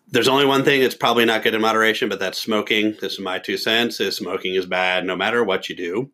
There's 0.06 0.28
only 0.28 0.44
one 0.44 0.64
thing 0.64 0.82
that's 0.82 0.94
probably 0.94 1.24
not 1.24 1.42
good 1.42 1.54
in 1.54 1.62
moderation 1.62 2.10
but 2.10 2.18
that's 2.18 2.38
smoking. 2.38 2.94
This 3.00 3.14
is 3.14 3.20
my 3.20 3.38
two 3.38 3.56
cents 3.56 4.00
is 4.00 4.16
smoking 4.16 4.54
is 4.54 4.66
bad 4.66 5.06
no 5.06 5.16
matter 5.16 5.42
what 5.42 5.70
you 5.70 5.74
do 5.74 6.10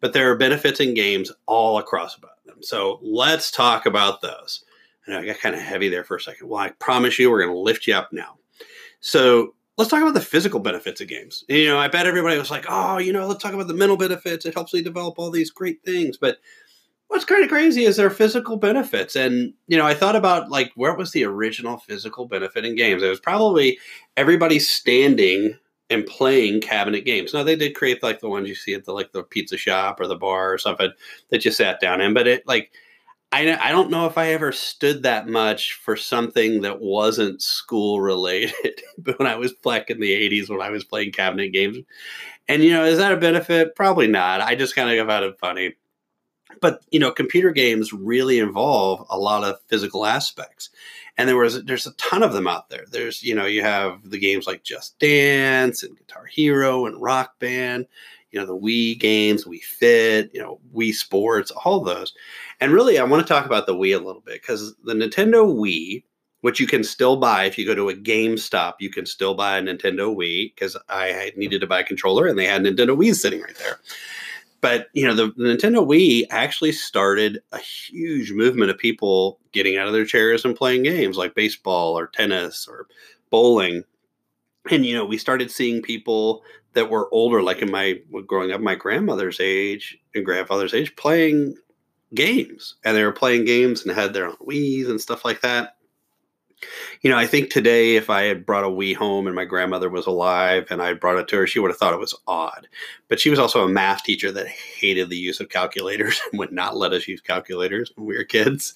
but 0.00 0.12
there 0.12 0.30
are 0.30 0.36
benefits 0.36 0.80
in 0.80 0.94
games 0.94 1.32
all 1.46 1.78
across 1.78 2.16
about 2.16 2.44
them. 2.44 2.62
So 2.62 2.98
let's 3.02 3.50
talk 3.50 3.86
about 3.86 4.20
those. 4.20 4.64
I 5.06 5.12
know 5.12 5.20
I 5.20 5.26
got 5.26 5.38
kind 5.38 5.54
of 5.54 5.62
heavy 5.62 5.88
there 5.88 6.04
for 6.04 6.16
a 6.16 6.20
second. 6.20 6.48
Well, 6.48 6.60
I 6.60 6.70
promise 6.70 7.18
you, 7.18 7.30
we're 7.30 7.42
going 7.42 7.54
to 7.54 7.58
lift 7.58 7.86
you 7.86 7.94
up 7.94 8.12
now. 8.12 8.36
So 9.00 9.54
let's 9.76 9.90
talk 9.90 10.02
about 10.02 10.14
the 10.14 10.20
physical 10.20 10.60
benefits 10.60 11.00
of 11.00 11.08
games. 11.08 11.44
You 11.48 11.68
know, 11.68 11.78
I 11.78 11.88
bet 11.88 12.06
everybody 12.06 12.38
was 12.38 12.50
like, 12.50 12.66
oh, 12.68 12.98
you 12.98 13.12
know, 13.12 13.26
let's 13.26 13.42
talk 13.42 13.54
about 13.54 13.68
the 13.68 13.74
mental 13.74 13.96
benefits. 13.96 14.44
It 14.44 14.54
helps 14.54 14.74
me 14.74 14.82
develop 14.82 15.18
all 15.18 15.30
these 15.30 15.50
great 15.50 15.82
things. 15.84 16.16
But 16.16 16.38
what's 17.06 17.24
kind 17.24 17.42
of 17.42 17.48
crazy 17.48 17.84
is 17.84 17.96
their 17.96 18.10
physical 18.10 18.56
benefits. 18.56 19.16
And, 19.16 19.54
you 19.66 19.78
know, 19.78 19.86
I 19.86 19.94
thought 19.94 20.16
about 20.16 20.50
like, 20.50 20.72
where 20.74 20.94
was 20.94 21.12
the 21.12 21.24
original 21.24 21.78
physical 21.78 22.26
benefit 22.26 22.64
in 22.64 22.76
games? 22.76 23.02
It 23.02 23.08
was 23.08 23.20
probably 23.20 23.78
everybody 24.16 24.58
standing 24.58 25.56
and 25.90 26.06
playing 26.06 26.60
cabinet 26.60 27.04
games. 27.04 27.32
Now 27.32 27.42
they 27.42 27.56
did 27.56 27.74
create 27.74 28.02
like 28.02 28.20
the 28.20 28.28
ones 28.28 28.48
you 28.48 28.54
see 28.54 28.74
at 28.74 28.84
the 28.84 28.92
like 28.92 29.12
the 29.12 29.22
pizza 29.22 29.56
shop 29.56 30.00
or 30.00 30.06
the 30.06 30.16
bar 30.16 30.52
or 30.52 30.58
something 30.58 30.90
that 31.30 31.44
you 31.44 31.50
sat 31.50 31.80
down 31.80 32.00
in, 32.00 32.14
but 32.14 32.26
it 32.26 32.46
like 32.46 32.70
I 33.32 33.58
I 33.60 33.72
don't 33.72 33.90
know 33.90 34.06
if 34.06 34.16
I 34.16 34.28
ever 34.28 34.52
stood 34.52 35.02
that 35.02 35.28
much 35.28 35.74
for 35.74 35.96
something 35.96 36.62
that 36.62 36.80
wasn't 36.80 37.42
school 37.42 38.00
related. 38.00 38.82
but 38.98 39.18
when 39.18 39.28
I 39.28 39.36
was 39.36 39.52
back 39.52 39.90
in 39.90 40.00
the 40.00 40.12
'80s, 40.12 40.48
when 40.48 40.62
I 40.62 40.70
was 40.70 40.84
playing 40.84 41.12
cabinet 41.12 41.52
games, 41.52 41.78
and 42.48 42.62
you 42.64 42.70
know, 42.70 42.84
is 42.84 42.98
that 42.98 43.12
a 43.12 43.16
benefit? 43.16 43.76
Probably 43.76 44.06
not. 44.08 44.40
I 44.40 44.54
just 44.54 44.74
kind 44.74 44.90
of 44.90 45.06
found 45.06 45.24
it 45.24 45.38
funny. 45.38 45.74
But 46.60 46.82
you 46.90 46.98
know, 46.98 47.10
computer 47.12 47.50
games 47.50 47.92
really 47.92 48.38
involve 48.38 49.06
a 49.10 49.18
lot 49.18 49.44
of 49.44 49.60
physical 49.68 50.06
aspects, 50.06 50.70
and 51.18 51.28
there 51.28 51.36
was 51.36 51.62
there's 51.64 51.86
a 51.86 51.92
ton 51.94 52.22
of 52.22 52.32
them 52.32 52.46
out 52.46 52.70
there. 52.70 52.84
There's 52.90 53.22
you 53.22 53.34
know 53.34 53.44
you 53.44 53.62
have 53.62 54.08
the 54.08 54.18
games 54.18 54.46
like 54.46 54.62
Just 54.62 54.98
Dance 55.00 55.82
and 55.82 55.98
Guitar 55.98 56.24
Hero 56.24 56.86
and 56.86 57.02
Rock 57.02 57.38
Band, 57.40 57.86
you 58.30 58.40
know 58.40 58.46
the 58.46 58.56
Wii 58.56 58.98
games, 58.98 59.44
Wii 59.44 59.62
Fit, 59.62 60.30
you 60.32 60.40
know 60.40 60.60
Wii 60.74 60.94
Sports, 60.94 61.50
all 61.50 61.80
those. 61.80 62.14
And 62.60 62.72
really, 62.72 62.98
I 62.98 63.04
want 63.04 63.26
to 63.26 63.32
talk 63.32 63.44
about 63.44 63.66
the 63.66 63.74
Wii 63.74 63.94
a 63.94 64.04
little 64.04 64.22
bit 64.22 64.40
because 64.40 64.74
the 64.84 64.94
Nintendo 64.94 65.44
Wii, 65.44 66.04
which 66.42 66.60
you 66.60 66.68
can 66.68 66.84
still 66.84 67.16
buy 67.16 67.44
if 67.44 67.58
you 67.58 67.66
go 67.66 67.74
to 67.74 67.90
a 67.90 67.94
GameStop, 67.94 68.74
you 68.78 68.90
can 68.90 69.04
still 69.04 69.34
buy 69.34 69.58
a 69.58 69.62
Nintendo 69.62 70.14
Wii 70.16 70.54
because 70.54 70.76
I 70.88 71.32
needed 71.36 71.60
to 71.60 71.66
buy 71.66 71.80
a 71.80 71.84
controller 71.84 72.26
and 72.26 72.38
they 72.38 72.46
had 72.46 72.62
Nintendo 72.62 72.96
Wii 72.96 73.14
sitting 73.14 73.42
right 73.42 73.56
there. 73.56 73.80
But 74.60 74.88
you 74.92 75.06
know, 75.06 75.14
the, 75.14 75.32
the 75.36 75.44
Nintendo 75.44 75.86
Wii 75.86 76.26
actually 76.30 76.72
started 76.72 77.40
a 77.52 77.58
huge 77.58 78.32
movement 78.32 78.70
of 78.70 78.78
people 78.78 79.38
getting 79.52 79.76
out 79.76 79.86
of 79.86 79.92
their 79.92 80.04
chairs 80.04 80.44
and 80.44 80.56
playing 80.56 80.82
games 80.82 81.16
like 81.16 81.34
baseball 81.34 81.96
or 81.98 82.08
tennis 82.08 82.66
or 82.68 82.86
bowling. 83.30 83.84
And 84.70 84.84
you 84.84 84.94
know, 84.94 85.04
we 85.04 85.18
started 85.18 85.50
seeing 85.50 85.80
people 85.80 86.42
that 86.74 86.90
were 86.90 87.12
older, 87.12 87.42
like 87.42 87.62
in 87.62 87.70
my 87.70 88.00
growing 88.26 88.52
up, 88.52 88.60
my 88.60 88.74
grandmother's 88.74 89.40
age 89.40 89.98
and 90.14 90.24
grandfather's 90.24 90.74
age, 90.74 90.94
playing 90.96 91.56
games, 92.14 92.74
and 92.84 92.96
they 92.96 93.04
were 93.04 93.12
playing 93.12 93.44
games 93.44 93.84
and 93.84 93.94
had 93.94 94.12
their 94.12 94.26
own 94.26 94.36
Wii's 94.46 94.88
and 94.88 95.00
stuff 95.00 95.24
like 95.24 95.40
that 95.42 95.77
you 97.02 97.10
know, 97.10 97.16
I 97.16 97.26
think 97.26 97.50
today 97.50 97.96
if 97.96 98.10
I 98.10 98.22
had 98.22 98.44
brought 98.44 98.64
a 98.64 98.68
Wii 98.68 98.94
home 98.94 99.26
and 99.26 99.36
my 99.36 99.44
grandmother 99.44 99.88
was 99.88 100.06
alive 100.06 100.66
and 100.70 100.82
I 100.82 100.94
brought 100.94 101.18
it 101.18 101.28
to 101.28 101.36
her, 101.36 101.46
she 101.46 101.60
would 101.60 101.70
have 101.70 101.78
thought 101.78 101.94
it 101.94 102.00
was 102.00 102.18
odd. 102.26 102.68
But 103.08 103.20
she 103.20 103.30
was 103.30 103.38
also 103.38 103.64
a 103.64 103.68
math 103.68 104.02
teacher 104.02 104.32
that 104.32 104.48
hated 104.48 105.08
the 105.08 105.16
use 105.16 105.40
of 105.40 105.48
calculators 105.48 106.20
and 106.32 106.38
would 106.38 106.52
not 106.52 106.76
let 106.76 106.92
us 106.92 107.06
use 107.06 107.20
calculators 107.20 107.92
when 107.94 108.06
we 108.06 108.16
were 108.16 108.24
kids. 108.24 108.74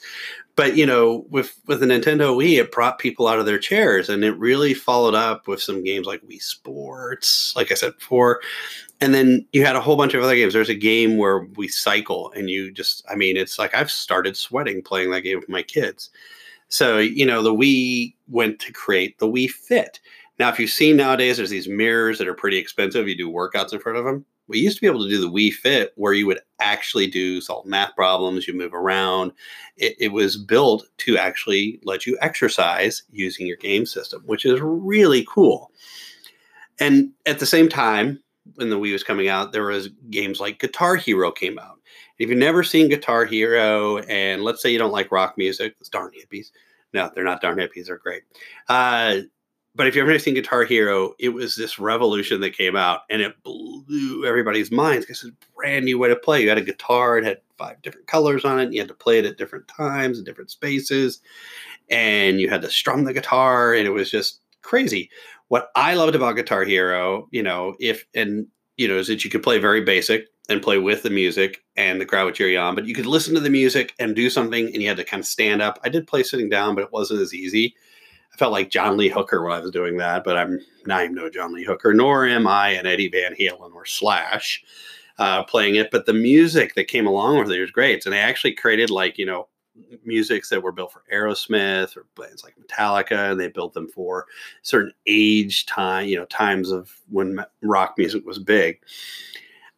But 0.55 0.77
you 0.77 0.85
know, 0.85 1.25
with 1.31 1.59
with 1.67 1.81
the 1.81 1.87
Nintendo 1.87 2.37
Wii, 2.37 2.61
it 2.61 2.73
brought 2.73 2.99
people 2.99 3.27
out 3.27 3.39
of 3.39 3.47
their 3.47 3.59
chairs, 3.59 4.11
and 4.11 4.23
it 4.23 4.37
really 4.39 4.75
followed 4.75 5.15
up 5.15 5.49
with 5.49 5.63
some 5.63 5.83
games 5.83 6.07
like 6.07 6.21
Wii 6.27 6.43
Sports, 6.43 7.55
like 7.57 7.73
I 7.73 7.75
said 7.75 7.97
before. 7.99 8.41
And 9.01 9.15
then 9.15 9.47
you 9.53 9.65
had 9.65 9.77
a 9.77 9.81
whole 9.81 9.97
bunch 9.97 10.15
of 10.15 10.23
other 10.23 10.37
games. 10.37 10.53
There's 10.53 10.69
a 10.69 10.75
game 10.75 11.17
where 11.17 11.47
we 11.57 11.69
cycle, 11.69 12.31
and 12.37 12.51
you 12.51 12.71
just, 12.71 13.03
I 13.11 13.15
mean, 13.15 13.37
it's 13.37 13.59
like 13.59 13.75
I've 13.75 13.91
started 13.91 14.37
sweating 14.37 14.83
playing 14.83 15.11
that 15.11 15.23
game 15.23 15.41
with 15.41 15.49
my 15.49 15.63
kids. 15.63 16.11
So, 16.73 16.97
you 16.97 17.27
know, 17.27 17.43
the 17.43 17.55
Wii 17.55 18.15
went 18.29 18.59
to 18.61 18.73
create 18.73 19.19
the 19.19 19.29
Wii 19.29 19.51
Fit. 19.51 20.01
Now, 20.39 20.49
if 20.49 20.59
you've 20.59 20.71
seen 20.71 20.97
nowadays, 20.97 21.37
there's 21.37 21.51
these 21.51 21.69
mirrors 21.69 22.17
that 22.17 22.27
are 22.27 22.35
pretty 22.35 22.57
expensive. 22.57 23.07
You 23.07 23.15
do 23.15 23.31
workouts 23.31 23.75
in 23.75 23.79
front 23.79 23.99
of 23.99 24.07
them. 24.07 24.25
We 24.49 24.59
used 24.59 24.79
to 24.79 24.81
be 24.81 24.87
able 24.87 25.03
to 25.05 25.09
do 25.11 25.21
the 25.21 25.31
Wii 25.31 25.53
Fit 25.53 25.93
where 25.97 26.15
you 26.15 26.27
would 26.27 26.41
actually 26.61 27.09
do 27.09 27.43
solve 27.43 27.67
math 27.67 27.95
problems, 27.95 28.49
you 28.49 28.55
move 28.55 28.73
around. 28.73 29.33
It, 29.77 29.97
it 30.01 30.09
was 30.13 30.39
built 30.39 30.87
to 30.99 31.19
actually 31.19 31.79
let 31.85 32.07
you 32.07 32.17
exercise 32.23 33.03
using 33.11 33.47
your 33.47 33.59
game 33.59 33.85
system, 33.85 34.23
which 34.25 34.47
is 34.47 34.59
really 34.63 35.27
cool. 35.29 35.73
And 36.81 37.11
at 37.27 37.39
the 37.39 37.45
same 37.45 37.69
time, 37.69 38.19
when 38.55 38.71
the 38.71 38.79
Wii 38.79 38.93
was 38.93 39.05
coming 39.05 39.29
out, 39.29 39.53
there 39.53 39.67
was 39.67 39.91
games 40.09 40.41
like 40.41 40.59
Guitar 40.59 40.97
Hero 40.97 41.31
came 41.33 41.59
out. 41.59 41.81
If 42.23 42.29
you've 42.29 42.39
never 42.39 42.63
seen 42.63 42.89
Guitar 42.89 43.25
Hero, 43.25 43.99
and 43.99 44.45
let's 44.45 44.63
say 44.63 44.71
you 44.71 44.79
don't 44.79 44.93
like 44.93 45.11
rock 45.11 45.37
music, 45.37 45.75
it's 45.81 45.89
darn 45.89 46.13
hippies. 46.13 46.53
No, 46.95 47.11
they're 47.13 47.25
not 47.25 47.41
darn 47.41 47.59
hippies. 47.59 47.87
They're 47.87 47.99
great. 47.99 48.23
Uh, 48.69 49.23
but 49.75 49.89
if 49.89 49.97
you've 49.97 50.09
ever 50.09 50.17
seen 50.21 50.35
Guitar 50.35 50.63
Hero, 50.63 51.15
it 51.19 51.31
was 51.31 51.57
this 51.57 51.81
revolution 51.81 52.41
that 52.43 52.57
came 52.57 52.77
out, 52.77 53.01
and 53.11 53.21
it 53.23 53.43
blew 53.43 54.25
everybody's 54.25 54.71
minds 54.71 55.05
because 55.05 55.25
it's 55.25 55.33
a 55.33 55.47
brand 55.57 55.85
new 55.85 55.99
way 55.99 56.11
to 56.11 56.15
play. 56.15 56.41
You 56.41 56.49
had 56.49 56.59
a 56.59 56.63
guitar; 56.63 57.19
it 57.19 57.25
had 57.25 57.41
five 57.59 57.83
different 57.83 58.07
colors 58.07 58.45
on 58.45 58.61
it. 58.61 58.73
You 58.73 58.81
had 58.81 58.89
to 58.89 58.95
play 58.95 59.19
it 59.19 59.27
at 59.27 59.37
different 59.37 59.67
times 59.67 60.17
and 60.17 60.25
different 60.25 60.53
spaces, 60.53 61.21
and 61.91 62.41
you 62.41 62.49
had 62.49 62.63
to 62.63 62.71
strum 62.71 63.03
the 63.03 63.13
guitar, 63.13 63.75
and 63.75 63.85
it 63.85 63.91
was 63.91 64.13
just 64.13 64.43
crazy. 64.63 65.11
What 65.49 65.71
I 65.75 65.95
loved 65.95 66.15
about 66.15 66.37
Guitar 66.37 66.63
Hero, 66.63 67.27
you 67.33 67.43
know, 67.43 67.75
if 67.81 68.07
and 68.15 68.47
you 68.77 68.87
know, 68.87 68.99
is 68.99 69.09
that 69.09 69.25
you 69.25 69.31
could 69.31 69.43
play 69.43 69.59
very 69.59 69.81
basic 69.81 70.29
and 70.49 70.63
play 70.63 70.79
with 70.79 71.03
the 71.03 71.11
music 71.11 71.63
and 71.77 72.01
the 72.01 72.07
crowd 72.07 72.25
would 72.25 72.35
cheer 72.35 72.49
you 72.49 72.59
on, 72.59 72.75
but 72.75 72.87
you 72.87 72.95
could 72.95 73.07
listen 73.07 73.35
to 73.35 73.41
the 73.41 73.51
music 73.51 73.95
and 73.99 74.17
do 74.17 74.29
something 74.29 74.67
and 74.67 74.83
you 74.83 74.89
had 74.89 74.97
to 74.97 75.05
kind 75.05 75.21
of 75.21 75.27
stand 75.27 75.63
up. 75.63 75.79
I 75.85 75.89
did 75.89 76.07
play 76.07 76.23
sitting 76.23 76.49
down, 76.49 76.75
but 76.75 76.85
it 76.85 76.93
wasn't 76.93 77.21
as 77.21 77.33
easy. 77.33 77.75
I 78.33 78.37
felt 78.37 78.53
like 78.53 78.71
John 78.71 78.97
Lee 78.97 79.09
Hooker 79.09 79.43
when 79.43 79.53
I 79.53 79.61
was 79.61 79.71
doing 79.71 79.99
that, 79.99 80.25
but 80.25 80.37
I'm 80.37 80.59
I'm 80.91 81.15
no 81.15 81.29
John 81.29 81.55
Lee 81.55 81.65
Hooker, 81.65 81.93
nor 81.93 82.27
am 82.27 82.47
I 82.47 82.71
an 82.71 82.87
Eddie 82.87 83.09
Van 83.09 83.35
Halen 83.35 83.75
or 83.75 83.85
Slash 83.85 84.63
uh, 85.19 85.45
playing 85.45 85.75
it. 85.75 85.91
But 85.91 86.07
the 86.07 86.15
music 86.15 86.75
that 86.75 86.89
came 86.89 87.07
along 87.07 87.39
with 87.39 87.53
it 87.53 87.61
was 87.61 87.71
great, 87.71 88.07
and 88.07 88.13
they 88.13 88.19
actually 88.19 88.55
created 88.55 88.91
like 88.91 89.19
you 89.19 89.27
know 89.27 89.49
musics 90.05 90.49
that 90.49 90.63
were 90.63 90.73
built 90.73 90.93
for 90.93 91.03
Aerosmith 91.13 91.97
or 91.97 92.07
bands 92.17 92.43
like 92.43 92.57
Metallica, 92.57 93.31
and 93.31 93.41
they 93.41 93.49
built 93.49 93.75
them 93.75 93.89
for 93.89 94.27
certain 94.63 94.93
age 95.07 95.67
time, 95.67 96.09
you 96.09 96.17
know, 96.17 96.27
times 96.27 96.71
of 96.71 96.91
when 97.11 97.45
rock 97.63 97.95
music 97.99 98.25
was 98.25 98.39
big. 98.39 98.81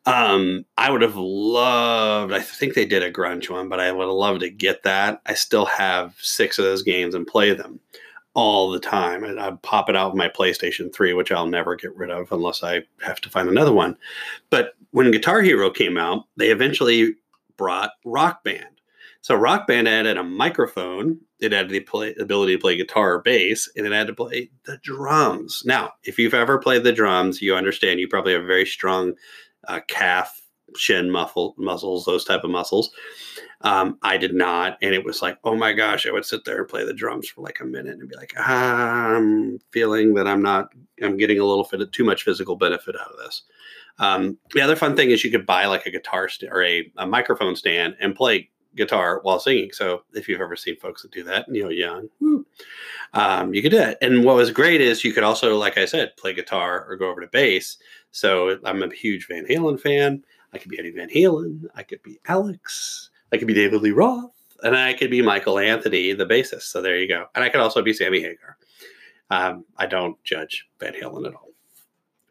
Um, 0.06 0.66
I 0.76 0.90
would 0.90 1.02
have 1.02 1.16
loved. 1.16 2.32
I 2.32 2.40
think 2.40 2.74
they 2.74 2.84
did 2.84 3.02
a 3.02 3.12
grunge 3.12 3.48
one, 3.48 3.68
but 3.68 3.80
I 3.80 3.90
would 3.90 4.04
have 4.04 4.10
loved 4.10 4.40
to 4.40 4.50
get 4.50 4.82
that. 4.82 5.22
I 5.26 5.34
still 5.34 5.64
have 5.64 6.14
six 6.18 6.58
of 6.58 6.64
those 6.64 6.82
games 6.82 7.14
and 7.14 7.26
play 7.26 7.54
them 7.54 7.80
all 8.34 8.70
the 8.70 8.80
time. 8.80 9.24
And 9.24 9.40
I'd 9.40 9.62
pop 9.62 9.88
it 9.88 9.96
out 9.96 10.12
with 10.12 10.18
my 10.18 10.28
PlayStation 10.28 10.92
3, 10.92 11.14
which 11.14 11.32
I'll 11.32 11.46
never 11.46 11.76
get 11.76 11.96
rid 11.96 12.10
of 12.10 12.32
unless 12.32 12.62
I 12.62 12.82
have 13.00 13.20
to 13.22 13.30
find 13.30 13.48
another 13.48 13.72
one. 13.72 13.96
But 14.50 14.74
when 14.90 15.10
Guitar 15.10 15.40
Hero 15.40 15.70
came 15.70 15.96
out, 15.96 16.24
they 16.36 16.50
eventually 16.50 17.14
brought 17.56 17.92
Rock 18.04 18.44
Band. 18.44 18.66
So 19.22 19.34
Rock 19.34 19.66
Band 19.66 19.88
added 19.88 20.18
a 20.18 20.22
microphone, 20.22 21.18
it 21.40 21.52
had 21.52 21.70
the 21.70 21.80
play, 21.80 22.14
ability 22.20 22.56
to 22.56 22.60
play 22.60 22.76
guitar 22.76 23.14
or 23.14 23.22
bass, 23.22 23.70
and 23.74 23.86
it 23.86 23.92
had 23.92 24.06
to 24.08 24.14
play 24.14 24.50
the 24.66 24.76
drums. 24.82 25.62
Now, 25.64 25.94
if 26.02 26.18
you've 26.18 26.34
ever 26.34 26.58
played 26.58 26.84
the 26.84 26.92
drums, 26.92 27.40
you 27.40 27.54
understand 27.54 28.00
you 28.00 28.08
probably 28.08 28.34
have 28.34 28.44
very 28.44 28.66
strong 28.66 29.14
uh, 29.68 29.80
calf, 29.88 30.40
shin 30.76 31.10
muffle, 31.10 31.54
muscles, 31.58 32.04
those 32.04 32.24
type 32.24 32.44
of 32.44 32.50
muscles. 32.50 32.90
Um, 33.60 33.98
I 34.02 34.16
did 34.16 34.34
not, 34.34 34.76
and 34.82 34.94
it 34.94 35.04
was 35.04 35.22
like, 35.22 35.38
oh 35.44 35.56
my 35.56 35.72
gosh, 35.72 36.06
I 36.06 36.12
would 36.12 36.24
sit 36.24 36.44
there 36.44 36.58
and 36.58 36.68
play 36.68 36.84
the 36.84 36.92
drums 36.92 37.28
for 37.28 37.40
like 37.42 37.60
a 37.60 37.64
minute 37.64 37.98
and 37.98 38.08
be 38.08 38.16
like, 38.16 38.34
ah, 38.38 39.14
I'm 39.14 39.58
feeling 39.70 40.14
that 40.14 40.26
I'm 40.26 40.42
not, 40.42 40.72
I'm 41.02 41.16
getting 41.16 41.38
a 41.38 41.44
little 41.44 41.64
too 41.64 42.04
much 42.04 42.24
physical 42.24 42.56
benefit 42.56 42.94
out 43.00 43.10
of 43.10 43.18
this. 43.18 43.42
Um, 43.98 44.38
the 44.52 44.60
other 44.60 44.76
fun 44.76 44.96
thing 44.96 45.10
is 45.10 45.24
you 45.24 45.30
could 45.30 45.46
buy 45.46 45.66
like 45.66 45.86
a 45.86 45.90
guitar 45.90 46.28
st- 46.28 46.52
or 46.52 46.62
a, 46.62 46.90
a 46.98 47.06
microphone 47.06 47.56
stand 47.56 47.96
and 48.00 48.14
play 48.14 48.50
guitar 48.76 49.20
while 49.22 49.40
singing. 49.40 49.70
So 49.72 50.02
if 50.14 50.28
you've 50.28 50.40
ever 50.40 50.56
seen 50.56 50.76
folks 50.76 51.02
that 51.02 51.12
do 51.12 51.22
that, 51.24 51.48
Neil 51.48 51.72
Young, 51.72 52.08
um, 53.12 53.54
you 53.54 53.62
could 53.62 53.72
do 53.72 53.80
it. 53.80 53.98
And 54.02 54.24
what 54.24 54.36
was 54.36 54.50
great 54.50 54.80
is 54.80 55.04
you 55.04 55.12
could 55.12 55.24
also, 55.24 55.56
like 55.56 55.78
I 55.78 55.84
said, 55.84 56.16
play 56.16 56.34
guitar 56.34 56.84
or 56.88 56.96
go 56.96 57.08
over 57.10 57.20
to 57.20 57.26
bass. 57.28 57.76
So 58.10 58.58
I'm 58.64 58.82
a 58.82 58.92
huge 58.92 59.28
Van 59.28 59.46
Halen 59.46 59.80
fan. 59.80 60.24
I 60.52 60.58
could 60.58 60.70
be 60.70 60.78
Eddie 60.78 60.92
Van 60.92 61.08
Halen. 61.08 61.64
I 61.74 61.82
could 61.82 62.02
be 62.02 62.20
Alex. 62.28 63.10
I 63.32 63.38
could 63.38 63.48
be 63.48 63.54
David 63.54 63.82
Lee 63.82 63.90
Roth. 63.90 64.30
And 64.62 64.76
I 64.76 64.94
could 64.94 65.10
be 65.10 65.20
Michael 65.20 65.58
Anthony, 65.58 66.12
the 66.12 66.26
bassist. 66.26 66.62
So 66.62 66.80
there 66.80 66.98
you 66.98 67.08
go. 67.08 67.26
And 67.34 67.44
I 67.44 67.48
could 67.48 67.60
also 67.60 67.82
be 67.82 67.92
Sammy 67.92 68.20
Hagar. 68.20 68.56
Um, 69.30 69.64
I 69.76 69.86
don't 69.86 70.22
judge 70.22 70.66
Van 70.78 70.92
Halen 70.94 71.26
at 71.26 71.34
all. 71.34 71.50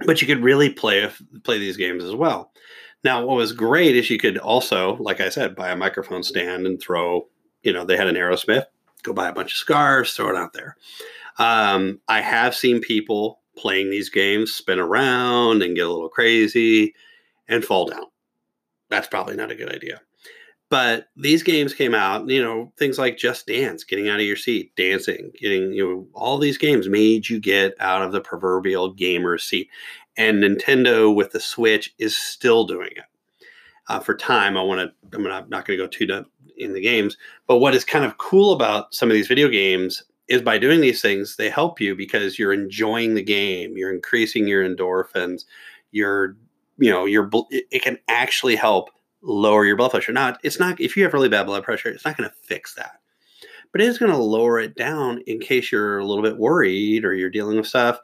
But 0.06 0.22
you 0.22 0.28
could 0.28 0.42
really 0.42 0.70
play 0.70 1.10
play 1.44 1.60
these 1.60 1.78
games 1.78 2.04
as 2.04 2.16
well. 2.16 2.52
Now, 3.04 3.26
what 3.26 3.36
was 3.36 3.52
great 3.52 3.96
is 3.96 4.10
you 4.10 4.18
could 4.18 4.38
also, 4.38 4.96
like 4.96 5.20
I 5.20 5.30
said, 5.30 5.56
buy 5.56 5.72
a 5.72 5.76
microphone 5.76 6.24
stand 6.24 6.66
and 6.66 6.82
throw, 6.82 7.28
you 7.64 7.74
know, 7.74 7.84
they 7.84 7.98
had 7.98 8.08
an 8.08 8.16
Aerosmith, 8.16 8.66
go 9.04 9.14
buy 9.14 9.28
a 9.28 9.34
bunch 9.34 9.52
of 9.52 9.58
scarves, 9.58 10.14
throw 10.14 10.30
it 10.30 10.38
out 10.38 10.54
there. 10.54 10.78
Um, 11.38 12.00
I 12.08 12.22
have 12.22 12.56
seen 12.56 12.80
people 12.80 13.42
playing 13.58 13.90
these 13.90 14.10
games 14.10 14.54
spin 14.54 14.80
around 14.80 15.62
and 15.62 15.76
get 15.76 15.86
a 15.86 15.92
little 15.92 16.10
crazy 16.10 16.94
and 17.48 17.64
fall 17.64 17.88
down. 17.88 18.06
That's 18.90 19.08
probably 19.08 19.36
not 19.36 19.52
a 19.52 19.56
good 19.56 19.74
idea. 19.74 20.02
But 20.70 21.08
these 21.16 21.44
games 21.44 21.74
came 21.74 21.94
out, 21.94 22.28
you 22.28 22.42
know, 22.42 22.72
things 22.78 22.98
like 22.98 23.18
Just 23.18 23.46
Dance, 23.46 23.84
getting 23.84 24.10
out 24.10 24.20
of 24.20 24.26
your 24.26 24.36
seat, 24.36 24.76
dancing, 24.76 25.32
getting, 25.40 25.72
you 25.72 25.88
know, 25.88 26.08
all 26.14 26.40
these 26.40 26.58
games 26.58 26.90
made 26.90 27.30
you 27.30 27.40
get 27.40 27.76
out 27.80 28.02
of 28.02 28.12
the 28.12 28.22
proverbial 28.22 28.92
gamer 28.92 29.38
seat 29.38 29.70
and 30.18 30.44
Nintendo 30.44 31.14
with 31.14 31.32
the 31.32 31.40
Switch 31.40 31.94
is 31.98 32.18
still 32.18 32.66
doing 32.66 32.92
it. 32.96 33.04
Uh, 33.88 34.00
for 34.00 34.16
time, 34.16 34.58
I 34.58 34.62
want 34.62 34.80
to. 34.80 35.18
I'm 35.18 35.24
not, 35.24 35.50
not 35.50 35.66
going 35.66 35.78
to 35.78 35.84
go 35.84 35.88
too 35.88 36.06
deep 36.08 36.26
in 36.58 36.74
the 36.74 36.82
games, 36.82 37.18
but 37.48 37.58
what 37.58 37.76
is 37.76 37.84
kind 37.84 38.06
of 38.06 38.18
cool 38.18 38.54
about 38.54 38.94
some 38.94 39.10
of 39.10 39.14
these 39.14 39.28
video 39.28 39.50
games 39.50 40.04
is 40.28 40.42
by 40.42 40.58
doing 40.58 40.82
these 40.82 41.02
things, 41.02 41.36
they 41.36 41.50
help 41.50 41.82
you 41.82 41.96
because 41.96 42.40
you're 42.40 42.54
enjoying 42.54 43.14
the 43.14 43.24
game, 43.24 43.76
you're 43.76 43.94
increasing 43.94 44.48
your 44.48 44.68
endorphins, 44.68 45.44
you're, 45.92 46.38
you 46.78 46.90
know, 46.90 47.06
your 47.06 47.30
it 47.50 47.82
can 47.82 47.98
actually 48.08 48.56
help 48.56 48.90
lower 49.22 49.66
your 49.66 49.76
blood 49.76 49.92
pressure. 49.92 50.14
Now, 50.14 50.38
it's 50.44 50.60
not 50.60 50.80
if 50.80 50.96
you 50.96 51.04
have 51.04 51.14
really 51.14 51.30
bad 51.30 51.46
blood 51.46 51.64
pressure, 51.64 51.90
it's 51.90 52.06
not 52.06 52.18
going 52.18 52.30
to 52.30 52.36
fix 52.36 52.74
that. 52.76 53.00
But 53.72 53.82
it 53.82 53.88
is 53.88 53.98
going 53.98 54.12
to 54.12 54.18
lower 54.18 54.60
it 54.60 54.76
down 54.76 55.22
in 55.26 55.40
case 55.40 55.72
you're 55.72 55.98
a 55.98 56.06
little 56.06 56.24
bit 56.24 56.38
worried 56.38 57.04
or 57.04 57.16
you're 57.16 57.30
dealing 57.30 57.58
with 57.58 57.68
stuff. 57.68 58.00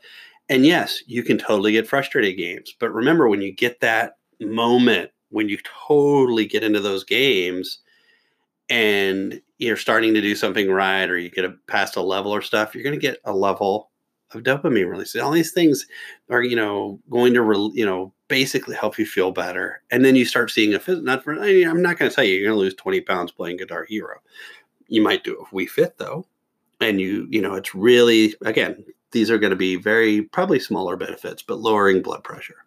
And 0.50 0.66
yes, 0.66 1.02
you 1.06 1.24
can 1.24 1.38
totally 1.38 1.72
get 1.72 1.88
frustrated 1.88 2.38
games. 2.38 2.76
But 2.80 2.92
remember 2.92 3.30
when 3.30 3.42
you 3.42 3.54
get 3.54 3.80
that 3.82 4.18
moment 4.40 5.12
when 5.30 5.50
you 5.50 5.58
totally 5.88 6.46
get 6.46 6.64
into 6.64 6.80
those 6.80 7.04
games 7.04 7.80
and 8.70 9.42
you're 9.58 9.78
starting 9.78 10.14
to 10.14 10.22
do 10.22 10.36
something 10.36 10.70
right 10.70 11.10
or 11.10 11.18
you 11.18 11.30
get 11.30 11.46
a, 11.46 11.54
past 11.68 11.96
a 11.96 12.02
level 12.02 12.32
or 12.32 12.42
stuff, 12.42 12.74
you're 12.74 12.84
going 12.84 13.00
to 13.00 13.02
get 13.02 13.20
a 13.26 13.34
level 13.34 13.90
of 14.34 14.44
dopamine 14.44 14.90
release. 14.90 15.16
All 15.16 15.32
these 15.32 15.52
things 15.52 15.88
are, 16.30 16.44
you 16.44 16.56
know, 16.56 17.00
going 17.10 17.34
to, 17.34 17.42
re, 17.42 17.72
you 17.74 17.86
know, 17.86 18.14
basically 18.28 18.76
help 18.76 19.00
you 19.00 19.06
feel 19.06 19.32
better. 19.32 19.82
And 19.90 20.06
then 20.06 20.16
you 20.16 20.26
start 20.26 20.52
seeing 20.52 20.74
a, 20.74 20.82
not 20.88 21.24
for, 21.24 21.34
I 21.34 21.54
mean, 21.54 21.68
I'm 21.68 21.82
not 21.82 21.98
going 21.98 22.10
to 22.10 22.16
tell 22.16 22.24
you 22.24 22.36
you're 22.36 22.50
going 22.50 22.58
to 22.58 22.60
lose 22.60 22.76
20 22.76 23.02
pounds 23.02 23.32
playing 23.32 23.58
Guitar 23.58 23.86
Hero. 23.86 24.20
You 24.88 25.02
might 25.02 25.24
do 25.24 25.40
a 25.40 25.56
Wii 25.56 25.70
Fit 25.70 25.98
though. 25.98 26.26
And 26.82 27.02
you, 27.02 27.28
you 27.30 27.42
know, 27.42 27.56
it's 27.56 27.76
really, 27.76 28.36
again, 28.46 28.86
these 29.12 29.32
are 29.32 29.38
going 29.38 29.52
to 29.52 29.56
be 29.56 29.76
very, 29.76 30.24
probably 30.24 30.60
smaller 30.60 30.96
benefits, 30.96 31.42
but 31.42 31.60
lowering 31.60 32.02
blood 32.02 32.24
pressure. 32.24 32.58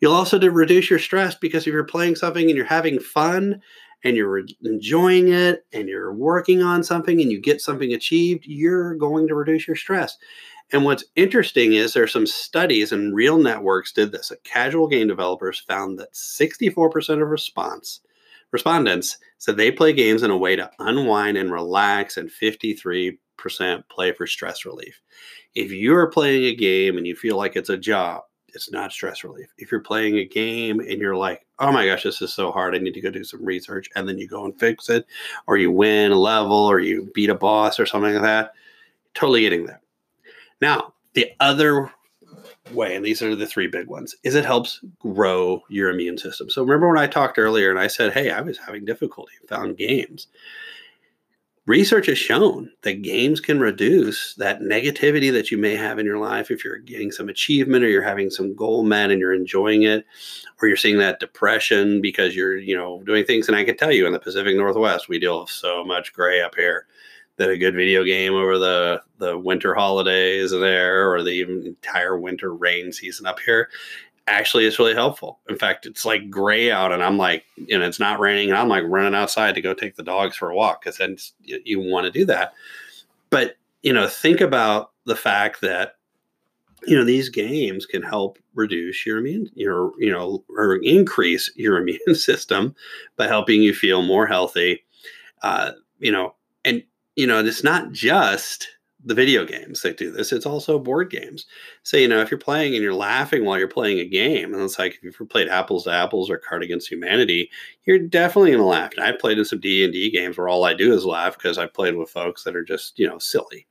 You'll 0.00 0.12
also 0.12 0.38
to 0.38 0.50
reduce 0.50 0.90
your 0.90 0.98
stress 0.98 1.34
because 1.34 1.66
if 1.66 1.72
you're 1.72 1.84
playing 1.84 2.16
something 2.16 2.48
and 2.48 2.56
you're 2.56 2.66
having 2.66 2.98
fun 2.98 3.60
and 4.02 4.16
you're 4.16 4.42
enjoying 4.62 5.28
it 5.28 5.64
and 5.72 5.88
you're 5.88 6.12
working 6.12 6.62
on 6.62 6.82
something 6.82 7.20
and 7.20 7.30
you 7.30 7.40
get 7.40 7.60
something 7.60 7.92
achieved, 7.92 8.44
you're 8.46 8.94
going 8.96 9.28
to 9.28 9.34
reduce 9.34 9.66
your 9.66 9.76
stress. 9.76 10.16
And 10.72 10.84
what's 10.84 11.04
interesting 11.14 11.74
is 11.74 11.92
there's 11.92 12.12
some 12.12 12.26
studies 12.26 12.90
and 12.90 13.14
RealNetworks 13.14 13.92
did 13.94 14.12
this. 14.12 14.32
Casual 14.44 14.88
game 14.88 15.08
developers 15.08 15.60
found 15.60 15.98
that 15.98 16.12
64% 16.14 17.22
of 17.22 17.28
response 17.28 18.00
respondents 18.54 19.18
said 19.38 19.56
they 19.56 19.70
play 19.70 19.92
games 19.92 20.22
in 20.22 20.30
a 20.30 20.36
way 20.36 20.56
to 20.56 20.70
unwind 20.78 21.36
and 21.36 21.52
relax, 21.52 22.16
and 22.16 22.30
53% 22.30 23.18
play 23.36 24.12
for 24.12 24.26
stress 24.26 24.64
relief. 24.64 25.00
If 25.54 25.70
you're 25.70 26.08
playing 26.08 26.44
a 26.44 26.54
game 26.54 26.96
and 26.96 27.06
you 27.06 27.14
feel 27.14 27.36
like 27.36 27.56
it's 27.56 27.70
a 27.70 27.76
job, 27.76 28.22
it's 28.48 28.70
not 28.70 28.92
stress 28.92 29.24
relief. 29.24 29.48
If 29.58 29.70
you're 29.72 29.80
playing 29.80 30.18
a 30.18 30.24
game 30.24 30.80
and 30.80 31.00
you're 31.00 31.16
like, 31.16 31.44
oh 31.58 31.72
my 31.72 31.86
gosh, 31.86 32.04
this 32.04 32.22
is 32.22 32.32
so 32.32 32.52
hard, 32.52 32.74
I 32.74 32.78
need 32.78 32.94
to 32.94 33.00
go 33.00 33.10
do 33.10 33.24
some 33.24 33.44
research, 33.44 33.88
and 33.96 34.08
then 34.08 34.18
you 34.18 34.28
go 34.28 34.44
and 34.44 34.58
fix 34.58 34.88
it, 34.88 35.06
or 35.46 35.56
you 35.56 35.70
win 35.70 36.12
a 36.12 36.18
level, 36.18 36.56
or 36.56 36.78
you 36.80 37.10
beat 37.14 37.30
a 37.30 37.34
boss, 37.34 37.78
or 37.80 37.86
something 37.86 38.12
like 38.12 38.22
that, 38.22 38.52
totally 39.14 39.40
getting 39.40 39.66
that. 39.66 39.80
Now, 40.60 40.94
the 41.14 41.32
other 41.40 41.92
way, 42.72 42.94
and 42.96 43.04
these 43.04 43.22
are 43.22 43.34
the 43.36 43.46
three 43.46 43.66
big 43.66 43.88
ones, 43.88 44.16
is 44.22 44.34
it 44.34 44.44
helps 44.44 44.80
grow 45.00 45.62
your 45.68 45.90
immune 45.90 46.18
system. 46.18 46.48
So 46.48 46.62
remember 46.62 46.88
when 46.88 46.98
I 46.98 47.06
talked 47.06 47.38
earlier 47.38 47.70
and 47.70 47.78
I 47.78 47.88
said, 47.88 48.12
hey, 48.12 48.30
I 48.30 48.40
was 48.40 48.58
having 48.58 48.84
difficulty, 48.84 49.32
found 49.48 49.76
games 49.76 50.28
research 51.66 52.06
has 52.06 52.18
shown 52.18 52.70
that 52.82 53.02
games 53.02 53.40
can 53.40 53.58
reduce 53.58 54.34
that 54.34 54.60
negativity 54.60 55.32
that 55.32 55.50
you 55.50 55.56
may 55.56 55.74
have 55.74 55.98
in 55.98 56.04
your 56.04 56.18
life 56.18 56.50
if 56.50 56.64
you're 56.64 56.78
getting 56.78 57.10
some 57.10 57.28
achievement 57.28 57.84
or 57.84 57.88
you're 57.88 58.02
having 58.02 58.30
some 58.30 58.54
goal 58.54 58.84
met 58.84 59.10
and 59.10 59.18
you're 59.20 59.32
enjoying 59.32 59.82
it 59.82 60.04
or 60.60 60.68
you're 60.68 60.76
seeing 60.76 60.98
that 60.98 61.20
depression 61.20 62.02
because 62.02 62.36
you're 62.36 62.56
you 62.56 62.76
know 62.76 63.02
doing 63.04 63.24
things. 63.24 63.48
And 63.48 63.56
i 63.56 63.64
can 63.64 63.76
tell 63.76 63.92
you 63.92 64.06
in 64.06 64.12
the 64.12 64.18
pacific 64.18 64.56
northwest 64.56 65.08
we 65.08 65.18
deal 65.18 65.40
with 65.40 65.50
so 65.50 65.84
much 65.84 66.12
gray 66.12 66.42
up 66.42 66.54
here 66.54 66.86
that 67.36 67.50
a 67.50 67.58
good 67.58 67.74
video 67.74 68.04
game 68.04 68.34
over 68.34 68.58
the 68.58 69.02
the 69.18 69.38
winter 69.38 69.74
holidays 69.74 70.50
there 70.50 71.12
or 71.12 71.22
the 71.22 71.42
entire 71.42 72.18
winter 72.18 72.54
rain 72.54 72.92
season 72.92 73.26
up 73.26 73.40
here 73.40 73.70
actually 74.26 74.66
it's 74.66 74.78
really 74.78 74.94
helpful. 74.94 75.40
In 75.48 75.56
fact, 75.56 75.86
it's 75.86 76.04
like 76.04 76.30
gray 76.30 76.70
out, 76.70 76.92
and 76.92 77.02
I'm 77.02 77.18
like, 77.18 77.44
you 77.56 77.78
know, 77.78 77.86
it's 77.86 78.00
not 78.00 78.20
raining, 78.20 78.50
and 78.50 78.58
I'm 78.58 78.68
like 78.68 78.84
running 78.86 79.14
outside 79.14 79.54
to 79.54 79.60
go 79.60 79.74
take 79.74 79.96
the 79.96 80.02
dogs 80.02 80.36
for 80.36 80.50
a 80.50 80.54
walk 80.54 80.82
because 80.82 80.98
then 80.98 81.16
you, 81.42 81.60
you 81.64 81.80
want 81.80 82.04
to 82.04 82.10
do 82.10 82.24
that. 82.26 82.54
But 83.30 83.56
you 83.82 83.92
know, 83.92 84.08
think 84.08 84.40
about 84.40 84.92
the 85.04 85.16
fact 85.16 85.60
that 85.60 85.96
you 86.86 86.96
know 86.96 87.04
these 87.04 87.28
games 87.28 87.86
can 87.86 88.02
help 88.02 88.38
reduce 88.54 89.06
your 89.06 89.18
immune 89.18 89.50
your 89.54 89.92
you 89.98 90.10
know 90.10 90.44
or 90.50 90.76
increase 90.76 91.50
your 91.56 91.78
immune 91.80 92.14
system 92.14 92.74
by 93.16 93.26
helping 93.26 93.62
you 93.62 93.74
feel 93.74 94.02
more 94.02 94.26
healthy 94.26 94.84
uh 95.42 95.72
you 95.98 96.12
know 96.12 96.34
and 96.64 96.82
you 97.16 97.26
know 97.26 97.38
it's 97.38 97.64
not 97.64 97.92
just 97.92 98.68
the 99.04 99.14
video 99.14 99.44
games 99.44 99.82
that 99.82 99.96
do 99.96 100.10
this. 100.10 100.32
It's 100.32 100.46
also 100.46 100.78
board 100.78 101.10
games. 101.10 101.46
So, 101.82 101.96
you 101.96 102.08
know, 102.08 102.20
if 102.20 102.30
you're 102.30 102.38
playing 102.38 102.74
and 102.74 102.82
you're 102.82 102.94
laughing 102.94 103.44
while 103.44 103.58
you're 103.58 103.68
playing 103.68 103.98
a 103.98 104.08
game, 104.08 104.54
and 104.54 104.62
it's 104.62 104.78
like 104.78 104.98
if 105.02 105.20
you've 105.20 105.28
played 105.28 105.48
Apples 105.48 105.84
to 105.84 105.92
Apples 105.92 106.30
or 106.30 106.38
Card 106.38 106.62
Against 106.62 106.90
Humanity, 106.90 107.50
you're 107.84 107.98
definitely 107.98 108.52
going 108.52 108.62
to 108.62 108.66
laugh. 108.66 108.92
And 108.96 109.04
I've 109.04 109.18
played 109.18 109.38
in 109.38 109.44
some 109.44 109.60
D&D 109.60 110.10
games 110.10 110.38
where 110.38 110.48
all 110.48 110.64
I 110.64 110.74
do 110.74 110.94
is 110.94 111.04
laugh 111.04 111.36
because 111.36 111.58
I've 111.58 111.74
played 111.74 111.96
with 111.96 112.10
folks 112.10 112.44
that 112.44 112.56
are 112.56 112.64
just, 112.64 112.98
you 112.98 113.06
know, 113.06 113.18
silly. 113.18 113.66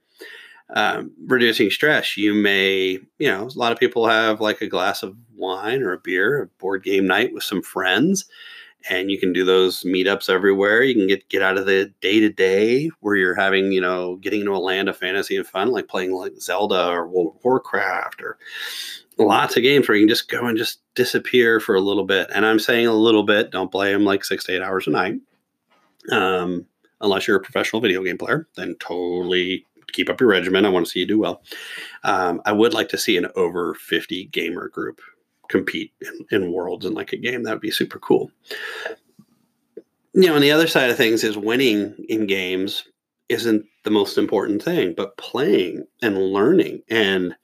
Um, 0.76 1.12
reducing 1.28 1.70
stress, 1.70 2.18
you 2.18 2.34
may, 2.34 3.00
you 3.20 3.28
know, 3.28 3.48
a 3.48 3.60
lot 3.60 3.72
of 3.72 3.80
people 3.80 4.08
have 4.08 4.40
like 4.40 4.62
a 4.62 4.68
glass 4.68 5.04
of 5.04 5.16
wine 5.36 5.84
or 5.84 5.94
a 5.94 6.00
beer, 6.00 6.44
a 6.44 6.48
board 6.60 6.84
game 6.84 7.06
night 7.06 7.34
with 7.34 7.44
some 7.44 7.62
friends 7.62 8.26
and 8.90 9.10
you 9.10 9.20
can 9.20 9.34
do 9.34 9.46
those 9.46 9.84
meetups 9.84 10.30
everywhere. 10.30 10.84
You 10.84 10.96
can 10.96 11.08
get 11.08 11.28
get 11.30 11.42
out 11.42 11.58
of 11.58 11.66
the 11.66 11.92
day 12.02 12.20
to 12.20 12.30
day 12.30 12.90
where 13.00 13.16
you're 13.16 13.36
having, 13.36 13.72
you 13.72 13.82
know, 13.82 14.18
getting 14.18 14.42
into 14.42 14.56
a 14.56 14.58
land 14.58 14.90
of 14.90 14.98
fantasy 14.98 15.38
and 15.38 15.48
fun, 15.48 15.72
like 15.72 15.88
playing 15.88 16.12
like 16.12 16.34
Zelda 16.40 16.88
or 16.88 17.08
World 17.08 17.36
of 17.36 17.44
Warcraft 17.44 18.22
or 18.22 18.38
lots 19.18 19.56
of 19.56 19.64
games 19.64 19.88
where 19.88 19.96
you 19.96 20.04
can 20.04 20.10
just 20.10 20.30
go 20.30 20.46
and 20.46 20.58
just 20.58 20.80
disappear 20.96 21.60
for 21.60 21.76
a 21.76 21.82
little 21.82 22.06
bit. 22.06 22.30
And 22.34 22.46
I'm 22.46 22.60
saying 22.60 22.88
a 22.88 22.94
little 22.94 23.24
bit, 23.24 23.52
don't 23.52 23.72
play 23.72 23.94
them 23.94 24.06
like 24.06 24.26
six 24.26 24.44
to 24.46 24.56
eight 24.56 24.62
hours 24.62 24.88
a 24.88 24.92
night. 24.92 25.20
Um, 26.12 26.66
unless 27.02 27.28
you're 27.28 27.38
a 27.38 27.42
professional 27.42 27.82
video 27.82 28.04
game 28.04 28.18
player, 28.18 28.48
then 28.56 28.76
totally 28.80 29.66
keep 29.94 30.10
up 30.10 30.20
your 30.20 30.30
regimen. 30.30 30.66
I 30.66 30.70
want 30.70 30.86
to 30.86 30.92
see 30.92 31.00
you 31.00 31.06
do 31.06 31.20
well. 31.20 31.42
Um, 32.04 32.42
I 32.46 32.52
would 32.52 32.74
like 32.74 32.90
to 32.90 32.98
see 32.98 33.16
an 33.16 33.28
over 33.36 33.76
50 33.76 34.26
gamer 34.26 34.68
group 34.70 35.02
compete 35.54 35.94
in, 36.02 36.42
in 36.42 36.52
worlds 36.52 36.86
in 36.86 36.94
like 36.94 37.14
a 37.14 37.18
game. 37.18 37.44
That 37.44 37.52
would 37.52 37.62
be 37.62 37.72
super 37.72 38.00
cool. 38.00 38.32
You 40.14 40.28
know, 40.28 40.36
and 40.36 40.44
the 40.44 40.52
other 40.52 40.68
side 40.68 40.90
of 40.90 40.98
things 40.98 41.24
is 41.24 41.38
winning 41.38 41.96
in 42.10 42.28
games 42.28 42.84
isn't 43.30 43.66
the 43.84 43.92
most 43.92 44.18
important 44.18 44.64
thing, 44.64 44.94
but 44.96 45.18
playing 45.18 45.86
and 46.02 46.18
learning. 46.18 46.82
And 46.90 47.36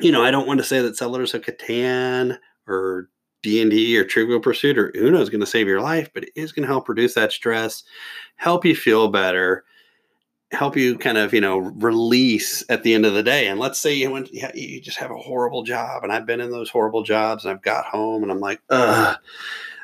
you 0.00 0.12
know, 0.12 0.22
I 0.22 0.30
don't 0.30 0.46
want 0.46 0.58
to 0.58 0.64
say 0.64 0.82
that 0.82 0.96
Settlers 0.96 1.32
of 1.32 1.42
Catan 1.42 2.38
or 2.66 3.08
D 3.42 3.62
and 3.62 3.70
D 3.70 3.96
or 3.96 4.04
Trivial 4.04 4.40
Pursuit 4.40 4.76
or 4.76 4.92
Uno 4.96 5.20
is 5.20 5.30
going 5.30 5.40
to 5.40 5.46
save 5.46 5.68
your 5.68 5.80
life, 5.80 6.10
but 6.12 6.24
it 6.24 6.32
is 6.34 6.52
going 6.52 6.64
to 6.64 6.72
help 6.72 6.88
reduce 6.88 7.14
that 7.14 7.32
stress, 7.32 7.84
help 8.34 8.64
you 8.64 8.76
feel 8.76 9.08
better, 9.08 9.64
help 10.52 10.76
you 10.76 10.96
kind 10.96 11.18
of 11.18 11.34
you 11.34 11.40
know 11.40 11.58
release 11.58 12.62
at 12.68 12.82
the 12.82 12.94
end 12.94 13.04
of 13.04 13.14
the 13.14 13.22
day. 13.22 13.48
And 13.48 13.58
let's 13.58 13.78
say 13.78 13.94
you 13.94 14.10
went 14.10 14.32
you 14.32 14.80
just 14.80 14.98
have 14.98 15.10
a 15.10 15.16
horrible 15.16 15.62
job 15.62 16.04
and 16.04 16.12
i've 16.12 16.26
been 16.26 16.40
in 16.40 16.50
those 16.50 16.70
horrible 16.70 17.02
jobs 17.02 17.44
and 17.44 17.52
i've 17.52 17.62
got 17.62 17.84
home 17.84 18.22
and 18.22 18.30
i'm 18.30 18.40
like 18.40 18.60
i 18.70 19.16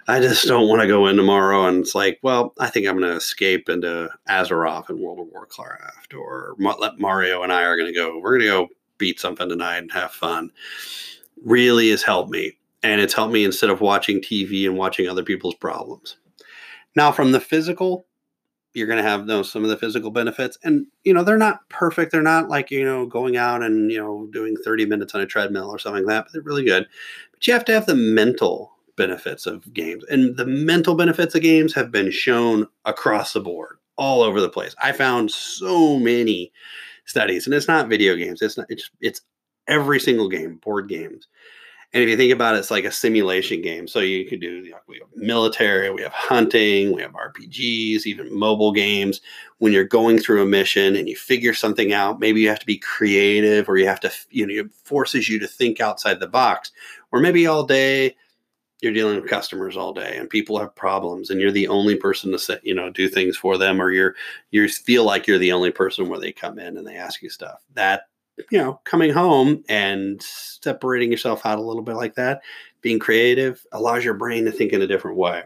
just 0.08 0.46
don't 0.46 0.68
want 0.68 0.80
to 0.80 0.88
go 0.88 1.06
in 1.06 1.16
tomorrow. 1.16 1.66
And 1.66 1.78
it's 1.78 1.94
like 1.94 2.20
well 2.22 2.54
i 2.60 2.68
think 2.68 2.86
i'm 2.86 2.98
going 2.98 3.10
to 3.10 3.16
escape 3.16 3.68
into 3.68 4.08
azeroth 4.28 4.88
and 4.88 5.00
world 5.00 5.20
of 5.20 5.26
warcraft 5.32 6.14
or 6.14 6.54
let 6.58 6.98
mario 6.98 7.42
and 7.42 7.52
i 7.52 7.64
are 7.64 7.76
going 7.76 7.92
to 7.92 7.98
go 7.98 8.18
we're 8.18 8.38
going 8.38 8.48
to 8.48 8.68
go 8.68 8.68
beat 9.02 9.18
something 9.18 9.48
tonight 9.48 9.78
and 9.78 9.90
have 9.90 10.12
fun. 10.12 10.52
Really 11.44 11.90
has 11.90 12.04
helped 12.04 12.30
me 12.30 12.52
and 12.84 13.00
it's 13.00 13.14
helped 13.14 13.32
me 13.32 13.44
instead 13.44 13.68
of 13.68 13.80
watching 13.80 14.20
tv 14.20 14.64
and 14.64 14.76
watching 14.76 15.08
other 15.08 15.24
people's 15.24 15.56
problems. 15.56 16.18
Now 16.94 17.10
from 17.10 17.32
the 17.32 17.40
physical 17.40 18.06
you're 18.74 18.86
going 18.86 19.02
to 19.02 19.08
have 19.08 19.26
those 19.26 19.50
some 19.50 19.64
of 19.64 19.70
the 19.70 19.76
physical 19.76 20.10
benefits. 20.10 20.58
And 20.64 20.86
you 21.04 21.12
know 21.12 21.24
they're 21.24 21.38
not 21.38 21.68
perfect. 21.68 22.12
They're 22.12 22.22
not 22.22 22.48
like 22.48 22.70
you 22.70 22.84
know 22.84 23.06
going 23.06 23.36
out 23.36 23.62
and 23.62 23.90
you 23.90 23.98
know 23.98 24.28
doing 24.32 24.56
30 24.64 24.86
minutes 24.86 25.14
on 25.14 25.20
a 25.20 25.26
treadmill 25.26 25.70
or 25.70 25.78
something 25.78 26.04
like 26.04 26.14
that 26.14 26.24
but 26.24 26.32
they're 26.32 26.42
really 26.42 26.64
good. 26.64 26.86
But 27.32 27.46
you 27.46 27.52
have 27.52 27.64
to 27.66 27.72
have 27.72 27.86
the 27.86 27.94
mental 27.94 28.72
benefits 28.96 29.46
of 29.46 29.72
games. 29.72 30.04
And 30.10 30.36
the 30.36 30.46
mental 30.46 30.94
benefits 30.94 31.34
of 31.34 31.42
games 31.42 31.74
have 31.74 31.90
been 31.90 32.10
shown 32.10 32.66
across 32.84 33.32
the 33.32 33.40
board 33.40 33.78
all 33.96 34.22
over 34.22 34.40
the 34.40 34.48
place. 34.48 34.74
I 34.82 34.92
found 34.92 35.30
so 35.30 35.98
many 35.98 36.52
studies 37.04 37.46
and 37.46 37.54
it's 37.54 37.68
not 37.68 37.88
video 37.88 38.16
games. 38.16 38.42
It's 38.42 38.56
not 38.56 38.66
it's 38.68 38.90
it's 39.00 39.20
every 39.68 40.00
single 40.00 40.28
game 40.28 40.56
board 40.56 40.88
games 40.88 41.28
and 41.94 42.02
if 42.02 42.08
you 42.08 42.16
think 42.16 42.32
about 42.32 42.54
it, 42.54 42.58
it's 42.58 42.70
like 42.70 42.86
a 42.86 42.90
simulation 42.90 43.60
game. 43.60 43.86
So 43.86 44.00
you 44.00 44.24
could 44.24 44.40
do, 44.40 44.64
you 44.64 44.70
know, 44.70 44.78
we 44.88 44.98
have 45.00 45.08
military, 45.14 45.90
we 45.90 46.00
have 46.02 46.12
hunting, 46.12 46.92
we 46.92 47.02
have 47.02 47.12
RPGs, 47.12 48.06
even 48.06 48.34
mobile 48.34 48.72
games. 48.72 49.20
When 49.58 49.72
you're 49.72 49.84
going 49.84 50.18
through 50.18 50.42
a 50.42 50.46
mission 50.46 50.96
and 50.96 51.06
you 51.06 51.16
figure 51.16 51.52
something 51.52 51.92
out, 51.92 52.18
maybe 52.18 52.40
you 52.40 52.48
have 52.48 52.60
to 52.60 52.66
be 52.66 52.78
creative 52.78 53.68
or 53.68 53.76
you 53.76 53.86
have 53.86 54.00
to, 54.00 54.12
you 54.30 54.46
know, 54.46 54.54
it 54.54 54.74
forces 54.84 55.28
you 55.28 55.38
to 55.40 55.46
think 55.46 55.80
outside 55.80 56.18
the 56.18 56.26
box. 56.26 56.72
Or 57.12 57.20
maybe 57.20 57.46
all 57.46 57.64
day 57.64 58.16
you're 58.80 58.92
dealing 58.92 59.20
with 59.20 59.30
customers 59.30 59.76
all 59.76 59.92
day 59.92 60.16
and 60.16 60.28
people 60.28 60.58
have 60.58 60.74
problems 60.74 61.30
and 61.30 61.40
you're 61.40 61.52
the 61.52 61.68
only 61.68 61.94
person 61.94 62.32
to 62.32 62.38
set, 62.38 62.66
you 62.66 62.74
know 62.74 62.90
do 62.90 63.08
things 63.08 63.36
for 63.36 63.56
them 63.56 63.80
or 63.80 63.92
you're 63.92 64.16
you 64.50 64.68
feel 64.68 65.04
like 65.04 65.26
you're 65.26 65.38
the 65.38 65.52
only 65.52 65.70
person 65.70 66.08
where 66.08 66.18
they 66.18 66.32
come 66.32 66.58
in 66.58 66.76
and 66.76 66.84
they 66.84 66.96
ask 66.96 67.22
you 67.22 67.30
stuff 67.30 67.62
that 67.74 68.08
you 68.50 68.58
know 68.58 68.80
coming 68.84 69.10
home 69.10 69.62
and 69.68 70.22
separating 70.22 71.10
yourself 71.10 71.44
out 71.44 71.58
a 71.58 71.62
little 71.62 71.82
bit 71.82 71.96
like 71.96 72.14
that 72.14 72.40
being 72.80 72.98
creative 72.98 73.64
allows 73.72 74.04
your 74.04 74.14
brain 74.14 74.44
to 74.44 74.52
think 74.52 74.72
in 74.72 74.82
a 74.82 74.86
different 74.86 75.16
way 75.16 75.42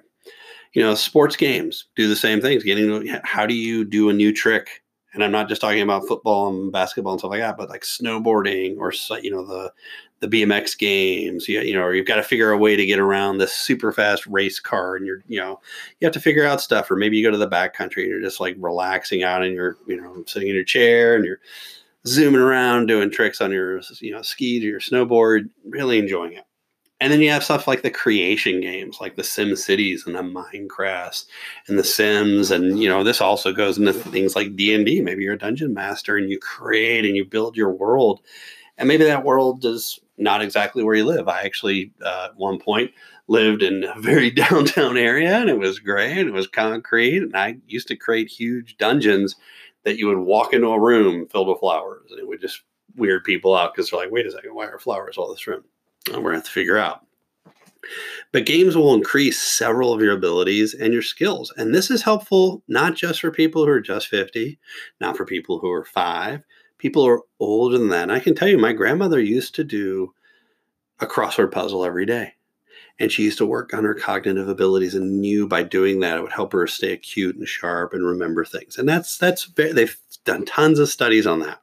you 0.72 0.82
know 0.82 0.94
sports 0.94 1.36
games 1.36 1.86
do 1.96 2.08
the 2.08 2.16
same 2.16 2.40
things 2.40 2.62
getting 2.62 3.06
how 3.24 3.46
do 3.46 3.54
you 3.54 3.84
do 3.84 4.08
a 4.08 4.12
new 4.12 4.32
trick 4.32 4.82
and 5.16 5.24
I'm 5.24 5.32
not 5.32 5.48
just 5.48 5.62
talking 5.62 5.80
about 5.80 6.06
football 6.06 6.48
and 6.48 6.70
basketball 6.70 7.14
and 7.14 7.20
stuff 7.20 7.30
like 7.30 7.40
that, 7.40 7.56
but 7.56 7.70
like 7.70 7.82
snowboarding 7.82 8.76
or 8.76 8.92
you 9.20 9.30
know 9.30 9.44
the 9.44 9.72
the 10.20 10.28
BMX 10.28 10.78
games. 10.78 11.48
You, 11.48 11.60
you 11.62 11.74
know, 11.74 11.82
or 11.82 11.94
you've 11.94 12.06
got 12.06 12.16
to 12.16 12.22
figure 12.22 12.50
a 12.50 12.58
way 12.58 12.76
to 12.76 12.84
get 12.84 12.98
around 12.98 13.38
this 13.38 13.52
super 13.52 13.92
fast 13.92 14.26
race 14.26 14.60
car, 14.60 14.94
and 14.94 15.06
you're 15.06 15.24
you 15.26 15.40
know 15.40 15.58
you 15.98 16.06
have 16.06 16.12
to 16.12 16.20
figure 16.20 16.44
out 16.44 16.60
stuff. 16.60 16.90
Or 16.90 16.96
maybe 16.96 17.16
you 17.16 17.24
go 17.24 17.30
to 17.30 17.38
the 17.38 17.46
back 17.46 17.72
country 17.72 18.02
and 18.02 18.12
you're 18.12 18.20
just 18.20 18.40
like 18.40 18.56
relaxing 18.58 19.22
out 19.22 19.42
and 19.42 19.54
you're 19.54 19.78
you 19.86 19.96
know 19.96 20.22
sitting 20.26 20.48
in 20.48 20.54
your 20.54 20.64
chair 20.64 21.16
and 21.16 21.24
you're 21.24 21.40
zooming 22.06 22.40
around 22.40 22.86
doing 22.86 23.10
tricks 23.10 23.40
on 23.40 23.50
your 23.50 23.80
you 24.00 24.12
know 24.12 24.22
skis 24.22 24.62
or 24.62 24.68
your 24.68 24.80
snowboard, 24.80 25.48
really 25.64 25.98
enjoying 25.98 26.32
it. 26.34 26.44
And 26.98 27.12
then 27.12 27.20
you 27.20 27.30
have 27.30 27.44
stuff 27.44 27.68
like 27.68 27.82
the 27.82 27.90
creation 27.90 28.62
games, 28.62 28.98
like 29.02 29.16
the 29.16 29.24
Sim 29.24 29.54
Cities 29.54 30.06
and 30.06 30.14
the 30.14 30.22
Minecraft 30.22 31.26
and 31.68 31.78
the 31.78 31.84
Sims, 31.84 32.50
and 32.50 32.78
you 32.78 32.88
know 32.88 33.04
this 33.04 33.20
also 33.20 33.52
goes 33.52 33.76
into 33.76 33.92
things 33.92 34.34
like 34.34 34.56
D 34.56 34.74
and 34.74 34.86
D. 34.86 35.02
Maybe 35.02 35.22
you're 35.22 35.34
a 35.34 35.38
dungeon 35.38 35.74
master 35.74 36.16
and 36.16 36.30
you 36.30 36.38
create 36.38 37.04
and 37.04 37.14
you 37.14 37.24
build 37.24 37.56
your 37.56 37.72
world, 37.72 38.20
and 38.78 38.88
maybe 38.88 39.04
that 39.04 39.24
world 39.24 39.64
is 39.64 40.00
not 40.18 40.40
exactly 40.40 40.82
where 40.82 40.94
you 40.94 41.04
live. 41.04 41.28
I 41.28 41.42
actually 41.42 41.92
uh, 42.02 42.28
at 42.30 42.36
one 42.36 42.58
point 42.58 42.92
lived 43.28 43.62
in 43.62 43.84
a 43.84 44.00
very 44.00 44.30
downtown 44.42 44.96
area, 44.96 45.36
and 45.36 45.50
it 45.50 45.58
was 45.58 45.78
great. 45.78 46.26
It 46.26 46.32
was 46.32 46.46
concrete, 46.46 47.18
and 47.18 47.36
I 47.36 47.56
used 47.66 47.88
to 47.88 47.96
create 47.96 48.30
huge 48.30 48.78
dungeons 48.78 49.36
that 49.86 49.98
you 49.98 50.08
would 50.08 50.18
walk 50.18 50.52
into 50.52 50.66
a 50.66 50.80
room 50.80 51.28
filled 51.28 51.46
with 51.46 51.60
flowers, 51.60 52.10
and 52.10 52.18
it 52.18 52.26
would 52.26 52.40
just 52.40 52.62
weird 52.96 53.22
people 53.22 53.54
out 53.54 53.72
because 53.72 53.88
they're 53.88 54.00
like, 54.00 54.10
"Wait 54.10 54.26
a 54.26 54.30
second, 54.32 54.52
why 54.52 54.66
are 54.66 54.80
flowers 54.80 55.16
all 55.16 55.30
this 55.30 55.46
room?" 55.46 55.62
we're 56.08 56.14
going 56.14 56.32
to 56.32 56.38
have 56.38 56.44
to 56.44 56.50
figure 56.50 56.76
out. 56.76 57.06
But 58.32 58.46
games 58.46 58.76
will 58.76 58.94
increase 58.94 59.40
several 59.40 59.92
of 59.92 60.02
your 60.02 60.12
abilities 60.12 60.74
and 60.74 60.92
your 60.92 61.02
skills. 61.02 61.52
And 61.56 61.72
this 61.72 61.90
is 61.90 62.02
helpful 62.02 62.62
not 62.68 62.96
just 62.96 63.20
for 63.20 63.30
people 63.30 63.64
who 63.64 63.70
are 63.70 63.80
just 63.80 64.08
50, 64.08 64.58
not 65.00 65.16
for 65.16 65.24
people 65.24 65.58
who 65.58 65.70
are 65.70 65.84
five, 65.84 66.42
people 66.78 67.04
who 67.04 67.10
are 67.10 67.22
older 67.38 67.78
than 67.78 67.88
that. 67.90 68.04
And 68.04 68.12
I 68.12 68.20
can 68.20 68.34
tell 68.34 68.48
you, 68.48 68.58
my 68.58 68.72
grandmother 68.72 69.20
used 69.20 69.54
to 69.56 69.64
do 69.64 70.12
a 70.98 71.06
crossword 71.06 71.52
puzzle 71.52 71.84
every 71.84 72.06
day. 72.06 72.34
And 72.98 73.12
she 73.12 73.24
used 73.24 73.38
to 73.38 73.46
work 73.46 73.74
on 73.74 73.84
her 73.84 73.94
cognitive 73.94 74.48
abilities 74.48 74.94
and 74.94 75.20
knew 75.20 75.46
by 75.46 75.62
doing 75.62 76.00
that 76.00 76.16
it 76.16 76.22
would 76.22 76.32
help 76.32 76.52
her 76.52 76.66
stay 76.66 76.92
acute 76.92 77.36
and 77.36 77.46
sharp 77.46 77.92
and 77.92 78.06
remember 78.06 78.44
things. 78.44 78.78
And 78.78 78.88
that's 78.88 79.18
that's 79.18 79.46
they've 79.56 79.96
done 80.24 80.44
tons 80.46 80.78
of 80.78 80.88
studies 80.88 81.26
on 81.26 81.40
that. 81.40 81.60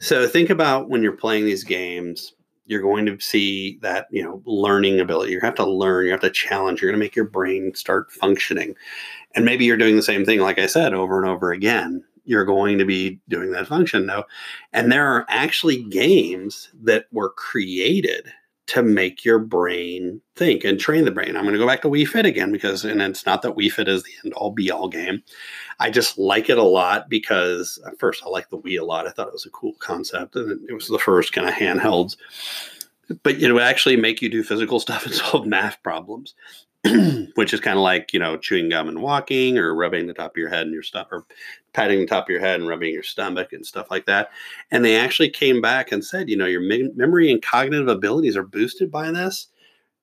So 0.00 0.26
think 0.28 0.50
about 0.50 0.88
when 0.88 1.02
you're 1.02 1.12
playing 1.12 1.44
these 1.44 1.64
games 1.64 2.34
you're 2.66 2.82
going 2.82 3.06
to 3.06 3.18
see 3.20 3.78
that 3.82 4.06
you 4.10 4.22
know 4.22 4.42
learning 4.46 5.00
ability 5.00 5.32
you 5.32 5.40
have 5.40 5.54
to 5.54 5.66
learn 5.66 6.06
you 6.06 6.10
have 6.10 6.20
to 6.20 6.30
challenge 6.30 6.80
you're 6.80 6.90
going 6.90 6.98
to 6.98 7.04
make 7.04 7.16
your 7.16 7.28
brain 7.28 7.74
start 7.74 8.10
functioning 8.12 8.74
and 9.34 9.44
maybe 9.44 9.64
you're 9.64 9.76
doing 9.76 9.96
the 9.96 10.02
same 10.02 10.24
thing 10.24 10.40
like 10.40 10.58
i 10.58 10.66
said 10.66 10.94
over 10.94 11.20
and 11.20 11.28
over 11.28 11.52
again 11.52 12.02
you're 12.24 12.44
going 12.44 12.78
to 12.78 12.84
be 12.84 13.20
doing 13.28 13.50
that 13.50 13.66
function 13.66 14.06
now 14.06 14.24
and 14.72 14.90
there 14.90 15.06
are 15.06 15.26
actually 15.28 15.82
games 15.84 16.70
that 16.82 17.06
were 17.12 17.30
created 17.30 18.32
to 18.72 18.82
make 18.82 19.22
your 19.22 19.38
brain 19.38 20.18
think 20.34 20.64
and 20.64 20.80
train 20.80 21.04
the 21.04 21.10
brain. 21.10 21.36
I'm 21.36 21.42
going 21.42 21.52
to 21.52 21.58
go 21.58 21.66
back 21.66 21.82
to 21.82 21.90
Wii 21.90 22.08
Fit 22.08 22.24
again 22.24 22.50
because, 22.50 22.86
and 22.86 23.02
it's 23.02 23.26
not 23.26 23.42
that 23.42 23.54
Wii 23.54 23.70
Fit 23.70 23.86
is 23.86 24.02
the 24.02 24.12
end 24.24 24.32
all 24.32 24.50
be 24.50 24.70
all 24.70 24.88
game. 24.88 25.22
I 25.78 25.90
just 25.90 26.16
like 26.16 26.48
it 26.48 26.56
a 26.56 26.62
lot 26.62 27.10
because 27.10 27.78
first 27.98 28.22
I 28.24 28.30
like 28.30 28.48
the 28.48 28.56
Wii 28.56 28.80
a 28.80 28.84
lot. 28.84 29.06
I 29.06 29.10
thought 29.10 29.26
it 29.26 29.34
was 29.34 29.44
a 29.44 29.50
cool 29.50 29.74
concept 29.74 30.36
and 30.36 30.58
it 30.70 30.72
was 30.72 30.88
the 30.88 30.98
first 30.98 31.34
kind 31.34 31.46
of 31.46 31.52
handhelds. 31.52 32.16
But 33.22 33.42
it 33.42 33.52
would 33.52 33.60
actually 33.60 33.98
make 33.98 34.22
you 34.22 34.30
do 34.30 34.42
physical 34.42 34.80
stuff 34.80 35.04
and 35.04 35.14
solve 35.14 35.46
math 35.46 35.82
problems. 35.82 36.34
which 37.36 37.54
is 37.54 37.60
kind 37.60 37.78
of 37.78 37.82
like 37.82 38.12
you 38.12 38.18
know 38.18 38.36
chewing 38.36 38.68
gum 38.68 38.88
and 38.88 39.02
walking 39.02 39.56
or 39.56 39.74
rubbing 39.74 40.06
the 40.06 40.14
top 40.14 40.32
of 40.32 40.36
your 40.36 40.48
head 40.48 40.62
and 40.62 40.72
your 40.72 40.82
stuff 40.82 41.06
or 41.12 41.24
patting 41.72 42.00
the 42.00 42.06
top 42.06 42.24
of 42.24 42.30
your 42.30 42.40
head 42.40 42.58
and 42.58 42.68
rubbing 42.68 42.92
your 42.92 43.04
stomach 43.04 43.52
and 43.52 43.64
stuff 43.64 43.90
like 43.90 44.04
that. 44.06 44.30
And 44.70 44.84
they 44.84 44.96
actually 44.96 45.30
came 45.30 45.60
back 45.60 45.92
and 45.92 46.04
said 46.04 46.28
you 46.28 46.36
know 46.36 46.46
your 46.46 46.60
me- 46.60 46.90
memory 46.96 47.30
and 47.30 47.40
cognitive 47.40 47.88
abilities 47.88 48.36
are 48.36 48.42
boosted 48.42 48.90
by 48.90 49.10
this. 49.12 49.46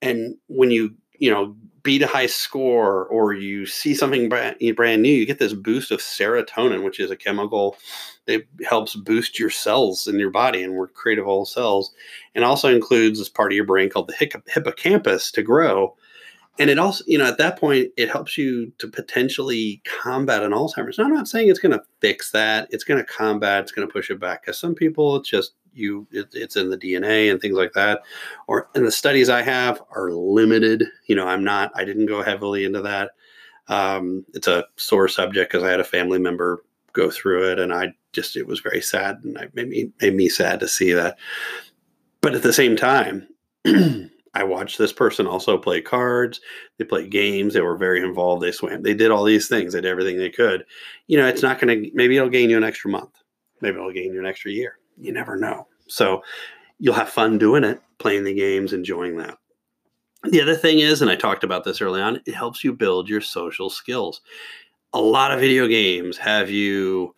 And 0.00 0.36
when 0.46 0.70
you 0.70 0.94
you 1.18 1.30
know 1.30 1.54
beat 1.82 2.02
a 2.02 2.06
high 2.06 2.26
score 2.26 3.06
or 3.06 3.34
you 3.34 3.66
see 3.66 3.94
something 3.94 4.28
brand, 4.28 4.56
brand 4.74 5.02
new 5.02 5.12
you 5.12 5.26
get 5.26 5.38
this 5.38 5.54
boost 5.54 5.90
of 5.90 6.00
serotonin 6.00 6.84
which 6.84 7.00
is 7.00 7.10
a 7.10 7.16
chemical 7.16 7.76
that 8.26 8.42
helps 8.66 8.94
boost 8.94 9.38
your 9.38 9.48
cells 9.50 10.06
in 10.06 10.18
your 10.18 10.30
body 10.30 10.62
and 10.62 10.74
we're 10.74 10.88
creative 10.88 11.26
all 11.26 11.44
cells. 11.44 11.92
And 12.34 12.42
also 12.42 12.74
includes 12.74 13.18
this 13.18 13.28
part 13.28 13.52
of 13.52 13.56
your 13.56 13.66
brain 13.66 13.90
called 13.90 14.08
the 14.08 14.42
hippocampus 14.46 15.30
to 15.32 15.42
grow 15.42 15.94
and 16.60 16.68
it 16.68 16.78
also 16.78 17.02
you 17.06 17.16
know 17.16 17.26
at 17.26 17.38
that 17.38 17.58
point 17.58 17.88
it 17.96 18.10
helps 18.10 18.36
you 18.36 18.70
to 18.78 18.86
potentially 18.86 19.80
combat 19.84 20.42
an 20.42 20.52
alzheimer's. 20.52 20.98
Now 20.98 21.04
i'm 21.04 21.14
not 21.14 21.26
saying 21.26 21.48
it's 21.48 21.58
going 21.58 21.76
to 21.76 21.82
fix 22.00 22.30
that. 22.32 22.68
It's 22.70 22.84
going 22.84 23.00
to 23.00 23.12
combat 23.12 23.62
it's 23.62 23.72
going 23.72 23.88
to 23.88 23.92
push 23.92 24.10
it 24.10 24.20
back. 24.20 24.42
Because 24.42 24.58
some 24.58 24.74
people 24.74 25.16
it's 25.16 25.28
just 25.28 25.54
you 25.72 26.06
it, 26.12 26.28
it's 26.32 26.56
in 26.56 26.68
the 26.68 26.76
dna 26.76 27.30
and 27.30 27.40
things 27.40 27.56
like 27.56 27.72
that. 27.72 28.02
Or 28.46 28.68
and 28.74 28.86
the 28.86 28.92
studies 28.92 29.30
i 29.30 29.40
have 29.42 29.82
are 29.96 30.12
limited. 30.12 30.84
You 31.06 31.16
know 31.16 31.26
i'm 31.26 31.42
not 31.42 31.72
i 31.74 31.84
didn't 31.84 32.06
go 32.06 32.22
heavily 32.22 32.64
into 32.64 32.82
that. 32.82 33.12
Um, 33.68 34.26
it's 34.34 34.48
a 34.48 34.66
sore 34.76 35.08
subject 35.08 35.50
because 35.50 35.64
i 35.64 35.70
had 35.70 35.80
a 35.80 35.84
family 35.84 36.18
member 36.18 36.62
go 36.92 37.10
through 37.10 37.52
it 37.52 37.60
and 37.60 37.72
i 37.72 37.94
just 38.12 38.36
it 38.36 38.44
was 38.44 38.58
very 38.58 38.80
sad 38.82 39.20
and 39.22 39.36
it 39.36 39.54
made 39.54 39.68
me 39.68 39.92
made 40.02 40.14
me 40.14 40.28
sad 40.28 40.60
to 40.60 40.68
see 40.68 40.92
that. 40.92 41.16
But 42.20 42.34
at 42.34 42.42
the 42.42 42.52
same 42.52 42.76
time 42.76 43.26
I 44.34 44.44
watched 44.44 44.78
this 44.78 44.92
person 44.92 45.26
also 45.26 45.58
play 45.58 45.80
cards. 45.80 46.40
They 46.78 46.84
played 46.84 47.10
games. 47.10 47.54
They 47.54 47.60
were 47.60 47.76
very 47.76 48.02
involved. 48.02 48.42
They 48.42 48.52
swam. 48.52 48.82
They 48.82 48.94
did 48.94 49.10
all 49.10 49.24
these 49.24 49.48
things. 49.48 49.72
They 49.72 49.80
did 49.80 49.90
everything 49.90 50.18
they 50.18 50.30
could. 50.30 50.64
You 51.08 51.18
know, 51.18 51.26
it's 51.26 51.42
not 51.42 51.60
going 51.60 51.82
to, 51.82 51.90
maybe 51.94 52.16
it'll 52.16 52.28
gain 52.28 52.50
you 52.50 52.56
an 52.56 52.64
extra 52.64 52.90
month. 52.90 53.10
Maybe 53.60 53.76
it'll 53.76 53.92
gain 53.92 54.12
you 54.12 54.20
an 54.20 54.26
extra 54.26 54.52
year. 54.52 54.78
You 54.96 55.12
never 55.12 55.36
know. 55.36 55.66
So 55.88 56.22
you'll 56.78 56.94
have 56.94 57.10
fun 57.10 57.38
doing 57.38 57.64
it, 57.64 57.80
playing 57.98 58.24
the 58.24 58.34
games, 58.34 58.72
enjoying 58.72 59.16
that. 59.16 59.36
The 60.24 60.40
other 60.40 60.54
thing 60.54 60.80
is, 60.80 61.02
and 61.02 61.10
I 61.10 61.16
talked 61.16 61.44
about 61.44 61.64
this 61.64 61.80
early 61.80 62.00
on, 62.00 62.20
it 62.26 62.34
helps 62.34 62.62
you 62.62 62.72
build 62.72 63.08
your 63.08 63.22
social 63.22 63.70
skills. 63.70 64.20
A 64.92 65.00
lot 65.00 65.32
of 65.32 65.40
video 65.40 65.66
games 65.66 66.18
have 66.18 66.50
you 66.50 67.14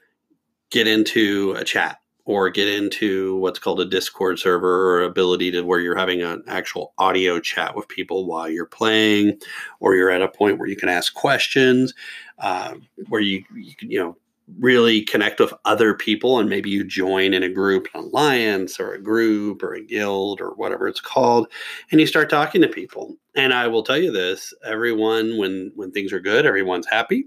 get 0.71 0.87
into 0.87 1.53
a 1.59 1.65
chat 1.65 1.99
or 2.25 2.51
get 2.51 2.69
into 2.69 3.37
what's 3.37 3.59
called 3.59 3.81
a 3.81 3.85
Discord 3.85 4.39
server 4.39 4.97
or 4.97 5.03
ability 5.03 5.51
to 5.51 5.63
where 5.63 5.81
you're 5.81 5.97
having 5.97 6.23
an 6.23 6.43
actual 6.47 6.95
audio 6.99 7.41
chat 7.41 7.75
with 7.75 7.89
people 7.89 8.27
while 8.27 8.49
you're 8.49 8.67
playing, 8.67 9.39
or 9.81 9.95
you're 9.95 10.11
at 10.11 10.23
a 10.23 10.29
point 10.29 10.59
where 10.59 10.69
you 10.69 10.77
can 10.77 10.89
ask 10.89 11.15
questions, 11.15 11.95
uh, 12.39 12.75
where 13.09 13.21
you, 13.21 13.45
you 13.55 13.75
can, 13.75 13.91
you 13.91 13.99
know, 13.99 14.17
really 14.59 15.03
connect 15.03 15.41
with 15.41 15.55
other 15.65 15.95
people 15.95 16.39
and 16.39 16.49
maybe 16.49 16.69
you 16.69 16.85
join 16.85 17.33
in 17.33 17.43
a 17.43 17.49
group, 17.49 17.89
an 17.95 18.01
alliance 18.01 18.79
or 18.79 18.93
a 18.93 19.03
group 19.03 19.63
or 19.63 19.75
a 19.75 19.85
guild 19.85 20.41
or 20.41 20.51
whatever 20.51 20.89
it's 20.89 21.01
called, 21.01 21.49
and 21.91 22.01
you 22.01 22.07
start 22.07 22.29
talking 22.29 22.61
to 22.61 22.69
people. 22.69 23.17
And 23.35 23.55
I 23.55 23.67
will 23.67 23.83
tell 23.83 23.97
you 23.97 24.13
this, 24.13 24.53
everyone 24.65 25.39
when 25.39 25.73
when 25.75 25.91
things 25.91 26.13
are 26.13 26.21
good, 26.21 26.45
everyone's 26.45 26.87
happy. 26.87 27.27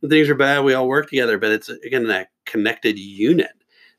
When 0.00 0.10
things 0.10 0.28
are 0.28 0.34
bad, 0.34 0.64
we 0.64 0.74
all 0.74 0.88
work 0.88 1.08
together, 1.08 1.38
but 1.38 1.52
it's 1.52 1.68
again 1.68 2.06
that 2.08 2.28
connected 2.44 2.98
unit 2.98 3.52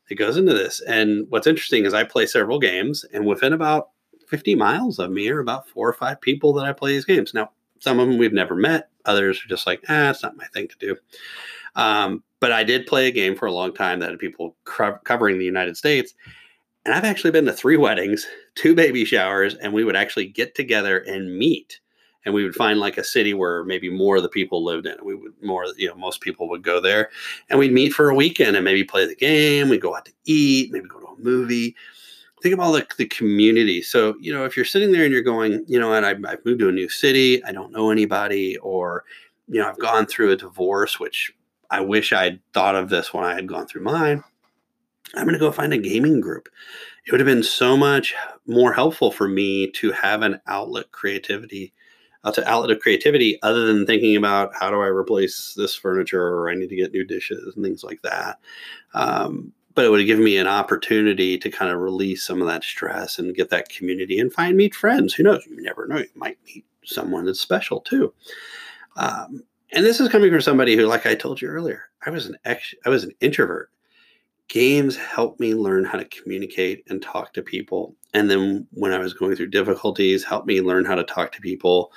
that 0.08 0.16
goes 0.16 0.36
into 0.36 0.54
this. 0.54 0.80
And 0.80 1.26
what's 1.28 1.46
interesting 1.46 1.84
is 1.84 1.94
I 1.94 2.04
play 2.04 2.26
several 2.26 2.58
games, 2.58 3.04
and 3.12 3.26
within 3.26 3.52
about 3.52 3.90
50 4.28 4.54
miles 4.54 4.98
of 4.98 5.10
me 5.10 5.28
are 5.28 5.40
about 5.40 5.68
four 5.68 5.88
or 5.88 5.94
five 5.94 6.20
people 6.20 6.52
that 6.54 6.66
I 6.66 6.72
play 6.72 6.92
these 6.92 7.04
games. 7.04 7.34
Now, 7.34 7.50
some 7.80 7.98
of 7.98 8.08
them 8.08 8.18
we've 8.18 8.32
never 8.32 8.54
met, 8.54 8.90
others 9.04 9.42
are 9.42 9.48
just 9.48 9.66
like, 9.66 9.82
ah, 9.88 10.10
it's 10.10 10.22
not 10.22 10.36
my 10.36 10.46
thing 10.46 10.68
to 10.68 10.78
do. 10.78 10.96
Um, 11.76 12.22
but 12.40 12.52
I 12.52 12.64
did 12.64 12.86
play 12.86 13.08
a 13.08 13.12
game 13.12 13.34
for 13.34 13.46
a 13.46 13.52
long 13.52 13.72
time 13.72 14.00
that 14.00 14.10
had 14.10 14.18
people 14.18 14.56
co- 14.64 14.98
covering 15.04 15.38
the 15.38 15.44
United 15.44 15.76
States. 15.76 16.14
And 16.84 16.94
I've 16.94 17.04
actually 17.04 17.30
been 17.30 17.46
to 17.46 17.52
three 17.52 17.76
weddings, 17.78 18.26
two 18.54 18.74
baby 18.74 19.04
showers, 19.04 19.54
and 19.54 19.72
we 19.72 19.84
would 19.84 19.96
actually 19.96 20.26
get 20.26 20.54
together 20.54 20.98
and 20.98 21.36
meet 21.36 21.80
and 22.24 22.34
we 22.34 22.44
would 22.44 22.54
find 22.54 22.80
like 22.80 22.98
a 22.98 23.04
city 23.04 23.34
where 23.34 23.64
maybe 23.64 23.88
more 23.90 24.16
of 24.16 24.22
the 24.22 24.28
people 24.28 24.64
lived 24.64 24.86
in. 24.86 24.96
We 25.02 25.14
would 25.14 25.32
more, 25.42 25.66
you 25.76 25.88
know, 25.88 25.94
most 25.94 26.20
people 26.20 26.48
would 26.48 26.62
go 26.62 26.80
there, 26.80 27.10
and 27.48 27.58
we'd 27.58 27.72
meet 27.72 27.92
for 27.92 28.10
a 28.10 28.14
weekend 28.14 28.56
and 28.56 28.64
maybe 28.64 28.84
play 28.84 29.06
the 29.06 29.14
game. 29.14 29.68
We'd 29.68 29.80
go 29.80 29.96
out 29.96 30.04
to 30.06 30.12
eat, 30.24 30.72
maybe 30.72 30.88
go 30.88 31.00
to 31.00 31.06
a 31.06 31.18
movie. 31.18 31.74
Think 32.40 32.60
all 32.60 32.70
the, 32.70 32.86
the 32.96 33.06
community. 33.06 33.82
So, 33.82 34.14
you 34.20 34.32
know, 34.32 34.44
if 34.44 34.56
you're 34.56 34.64
sitting 34.64 34.92
there 34.92 35.02
and 35.02 35.12
you're 35.12 35.22
going, 35.22 35.64
you 35.66 35.80
know, 35.80 35.92
and 35.92 36.06
I've, 36.06 36.24
I've 36.24 36.44
moved 36.44 36.60
to 36.60 36.68
a 36.68 36.72
new 36.72 36.88
city, 36.88 37.42
I 37.44 37.50
don't 37.50 37.72
know 37.72 37.90
anybody, 37.90 38.56
or, 38.58 39.04
you 39.48 39.60
know, 39.60 39.68
I've 39.68 39.78
gone 39.80 40.06
through 40.06 40.30
a 40.30 40.36
divorce, 40.36 41.00
which 41.00 41.32
I 41.70 41.80
wish 41.80 42.12
I'd 42.12 42.38
thought 42.52 42.76
of 42.76 42.90
this 42.90 43.12
when 43.12 43.24
I 43.24 43.34
had 43.34 43.48
gone 43.48 43.66
through 43.66 43.82
mine. 43.82 44.22
I'm 45.16 45.24
going 45.24 45.32
to 45.32 45.40
go 45.40 45.50
find 45.50 45.72
a 45.72 45.78
gaming 45.78 46.20
group. 46.20 46.48
It 47.06 47.10
would 47.10 47.20
have 47.20 47.26
been 47.26 47.42
so 47.42 47.76
much 47.76 48.14
more 48.46 48.72
helpful 48.72 49.10
for 49.10 49.26
me 49.26 49.70
to 49.72 49.90
have 49.90 50.22
an 50.22 50.40
outlet 50.46 50.92
creativity, 50.92 51.72
uh, 52.28 52.32
to 52.32 52.48
outlet 52.48 52.70
of 52.70 52.80
creativity, 52.80 53.40
other 53.42 53.66
than 53.66 53.86
thinking 53.86 54.16
about 54.16 54.54
how 54.54 54.70
do 54.70 54.80
I 54.80 54.86
replace 54.86 55.54
this 55.56 55.74
furniture 55.74 56.22
or 56.22 56.50
I 56.50 56.54
need 56.54 56.68
to 56.68 56.76
get 56.76 56.92
new 56.92 57.04
dishes 57.04 57.54
and 57.54 57.64
things 57.64 57.84
like 57.84 58.02
that. 58.02 58.38
Um, 58.94 59.52
but 59.74 59.84
it 59.84 59.90
would 59.90 60.04
given 60.06 60.24
me 60.24 60.36
an 60.36 60.48
opportunity 60.48 61.38
to 61.38 61.50
kind 61.50 61.70
of 61.70 61.80
release 61.80 62.24
some 62.24 62.40
of 62.40 62.48
that 62.48 62.64
stress 62.64 63.18
and 63.18 63.36
get 63.36 63.50
that 63.50 63.68
community 63.68 64.18
and 64.18 64.32
find 64.32 64.56
meet 64.56 64.74
friends. 64.74 65.14
Who 65.14 65.22
knows? 65.22 65.46
You 65.46 65.62
never 65.62 65.86
know. 65.86 65.98
You 65.98 66.06
might 66.16 66.38
meet 66.46 66.64
someone 66.84 67.24
that's 67.24 67.40
special 67.40 67.80
too. 67.80 68.12
Um, 68.96 69.42
and 69.72 69.84
this 69.84 70.00
is 70.00 70.08
coming 70.08 70.30
from 70.32 70.40
somebody 70.40 70.74
who, 70.74 70.86
like 70.86 71.06
I 71.06 71.14
told 71.14 71.40
you 71.40 71.48
earlier, 71.48 71.82
I 72.04 72.10
was 72.10 72.26
an 72.26 72.36
ex- 72.44 72.74
I 72.84 72.88
was 72.88 73.04
an 73.04 73.12
introvert 73.20 73.70
games 74.48 74.96
helped 74.96 75.38
me 75.40 75.54
learn 75.54 75.84
how 75.84 75.98
to 75.98 76.04
communicate 76.06 76.82
and 76.88 77.00
talk 77.00 77.32
to 77.34 77.42
people. 77.42 77.94
And 78.14 78.30
then 78.30 78.66
when 78.72 78.92
I 78.92 78.98
was 78.98 79.14
going 79.14 79.36
through 79.36 79.48
difficulties, 79.48 80.24
helped 80.24 80.46
me 80.46 80.60
learn 80.60 80.84
how 80.84 80.94
to 80.94 81.04
talk 81.04 81.32
to 81.32 81.40
people. 81.40 81.92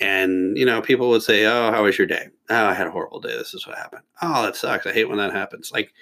And, 0.00 0.56
you 0.56 0.66
know, 0.66 0.82
people 0.82 1.08
would 1.10 1.22
say, 1.22 1.46
Oh, 1.46 1.70
how 1.70 1.84
was 1.84 1.96
your 1.96 2.06
day? 2.06 2.28
Oh, 2.50 2.66
I 2.66 2.74
had 2.74 2.88
a 2.88 2.90
horrible 2.90 3.20
day. 3.20 3.36
This 3.36 3.54
is 3.54 3.66
what 3.66 3.78
happened. 3.78 4.02
Oh, 4.20 4.42
that 4.42 4.56
sucks. 4.56 4.86
I 4.86 4.92
hate 4.92 5.08
when 5.08 5.18
that 5.18 5.32
happens. 5.32 5.70
Like, 5.72 5.92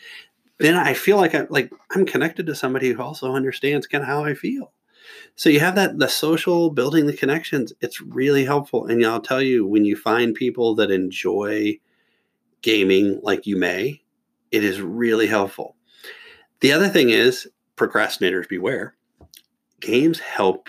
then 0.59 0.77
I 0.77 0.95
feel 0.95 1.17
like 1.17 1.35
I'm 1.35 1.47
like 1.51 1.73
I'm 1.91 2.05
connected 2.05 2.47
to 2.47 2.55
somebody 2.55 2.91
who 2.93 3.03
also 3.03 3.33
understands 3.33 3.87
kind 3.87 4.03
of 4.03 4.09
how 4.09 4.25
I 4.25 4.35
feel. 4.35 4.73
So 5.35 5.49
you 5.49 5.59
have 5.61 5.75
that 5.77 5.99
the 5.99 6.09
social 6.09 6.71
building 6.71 7.07
the 7.07 7.17
connections. 7.17 7.73
It's 7.81 8.01
really 8.01 8.45
helpful. 8.45 8.87
And 8.87 9.05
I'll 9.05 9.23
tell 9.23 9.41
you, 9.41 9.67
when 9.67 9.87
you 9.87 9.97
find 9.97 10.35
people 10.35 10.75
that 10.75 10.91
enjoy 10.91 11.79
gaming 12.61 13.21
like 13.23 13.47
you 13.47 13.57
may, 13.57 14.03
it 14.51 14.63
is 14.63 14.83
really 14.83 15.27
helpful. 15.27 15.77
The 16.61 16.73
other 16.73 16.89
thing 16.89 17.09
is 17.09 17.49
procrastinators 17.77 18.49
beware. 18.49 18.95
Games 19.81 20.19
help 20.21 20.69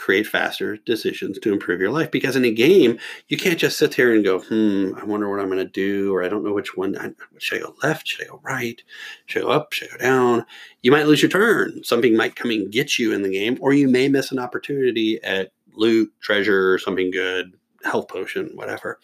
create 0.00 0.26
faster 0.26 0.78
decisions 0.78 1.38
to 1.38 1.52
improve 1.52 1.78
your 1.78 1.90
life 1.90 2.10
because 2.10 2.34
in 2.34 2.44
a 2.46 2.50
game 2.50 2.98
you 3.28 3.36
can't 3.36 3.58
just 3.58 3.76
sit 3.76 3.94
there 3.96 4.14
and 4.14 4.24
go 4.24 4.40
hmm 4.40 4.92
i 4.96 5.04
wonder 5.04 5.28
what 5.28 5.38
i'm 5.38 5.50
going 5.50 5.58
to 5.58 5.64
do 5.66 6.14
or 6.14 6.24
i 6.24 6.28
don't 6.28 6.42
know 6.42 6.54
which 6.54 6.74
one 6.74 7.14
should 7.38 7.58
i 7.58 7.60
go 7.60 7.74
left 7.82 8.08
should 8.08 8.24
i 8.24 8.28
go 8.28 8.40
right 8.42 8.82
should 9.26 9.42
i 9.42 9.44
go 9.44 9.50
up 9.50 9.74
should 9.74 9.88
i 9.88 9.92
go 9.92 9.98
down? 9.98 10.46
You 10.80 10.90
might 10.90 11.06
lose 11.06 11.20
your 11.20 11.30
turn. 11.30 11.84
Something 11.84 12.16
might 12.16 12.34
come 12.34 12.50
and 12.50 12.72
get 12.72 12.98
you 12.98 13.12
in 13.12 13.20
the 13.20 13.28
game 13.28 13.58
or 13.60 13.74
you 13.74 13.88
may 13.88 14.08
miss 14.08 14.32
an 14.32 14.38
opportunity 14.38 15.22
at 15.22 15.52
loot 15.74 16.10
treasure 16.20 16.78
something 16.78 17.10
good 17.10 17.52
health 17.84 18.08
potion 18.08 18.50
whatever 18.54 18.98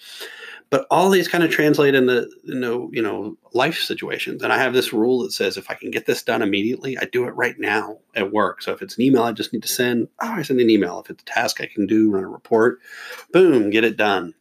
but 0.69 0.87
all 0.91 1.11
these 1.11 1.29
kind 1.29 1.45
of 1.45 1.51
translate 1.51 1.95
into 1.95 2.29
you 2.45 2.55
know, 2.55 2.91
you 2.93 3.03
know 3.03 3.37
life 3.53 3.79
situations. 3.79 4.43
And 4.43 4.53
I 4.53 4.59
have 4.59 4.75
this 4.75 4.93
rule 4.93 5.23
that 5.23 5.33
says 5.33 5.57
if 5.57 5.71
I 5.71 5.75
can 5.75 5.91
get 5.91 6.07
this 6.07 6.23
done 6.23 6.43
immediately, 6.43 6.99
I 6.99 7.05
do 7.05 7.27
it 7.27 7.31
right 7.31 7.59
now 7.59 7.99
at 8.15 8.33
work. 8.33 8.62
So 8.62 8.73
if 8.73 8.83
it's 8.83 8.97
an 8.97 9.03
email 9.03 9.23
I 9.23 9.33
just 9.33 9.53
need 9.53 9.62
to 9.62 9.69
send, 9.69 10.09
oh, 10.21 10.33
I 10.33 10.43
send 10.43 10.61
an 10.61 10.71
email. 10.71 11.01
If 11.01 11.11
it's 11.11 11.23
a 11.23 11.27
task 11.27 11.61
I 11.61 11.67
can 11.67 11.87
do, 11.87 12.11
run 12.11 12.25
a 12.25 12.29
report, 12.29 12.81
boom, 13.33 13.71
get 13.71 13.85
it 13.85 13.97
done 13.97 14.35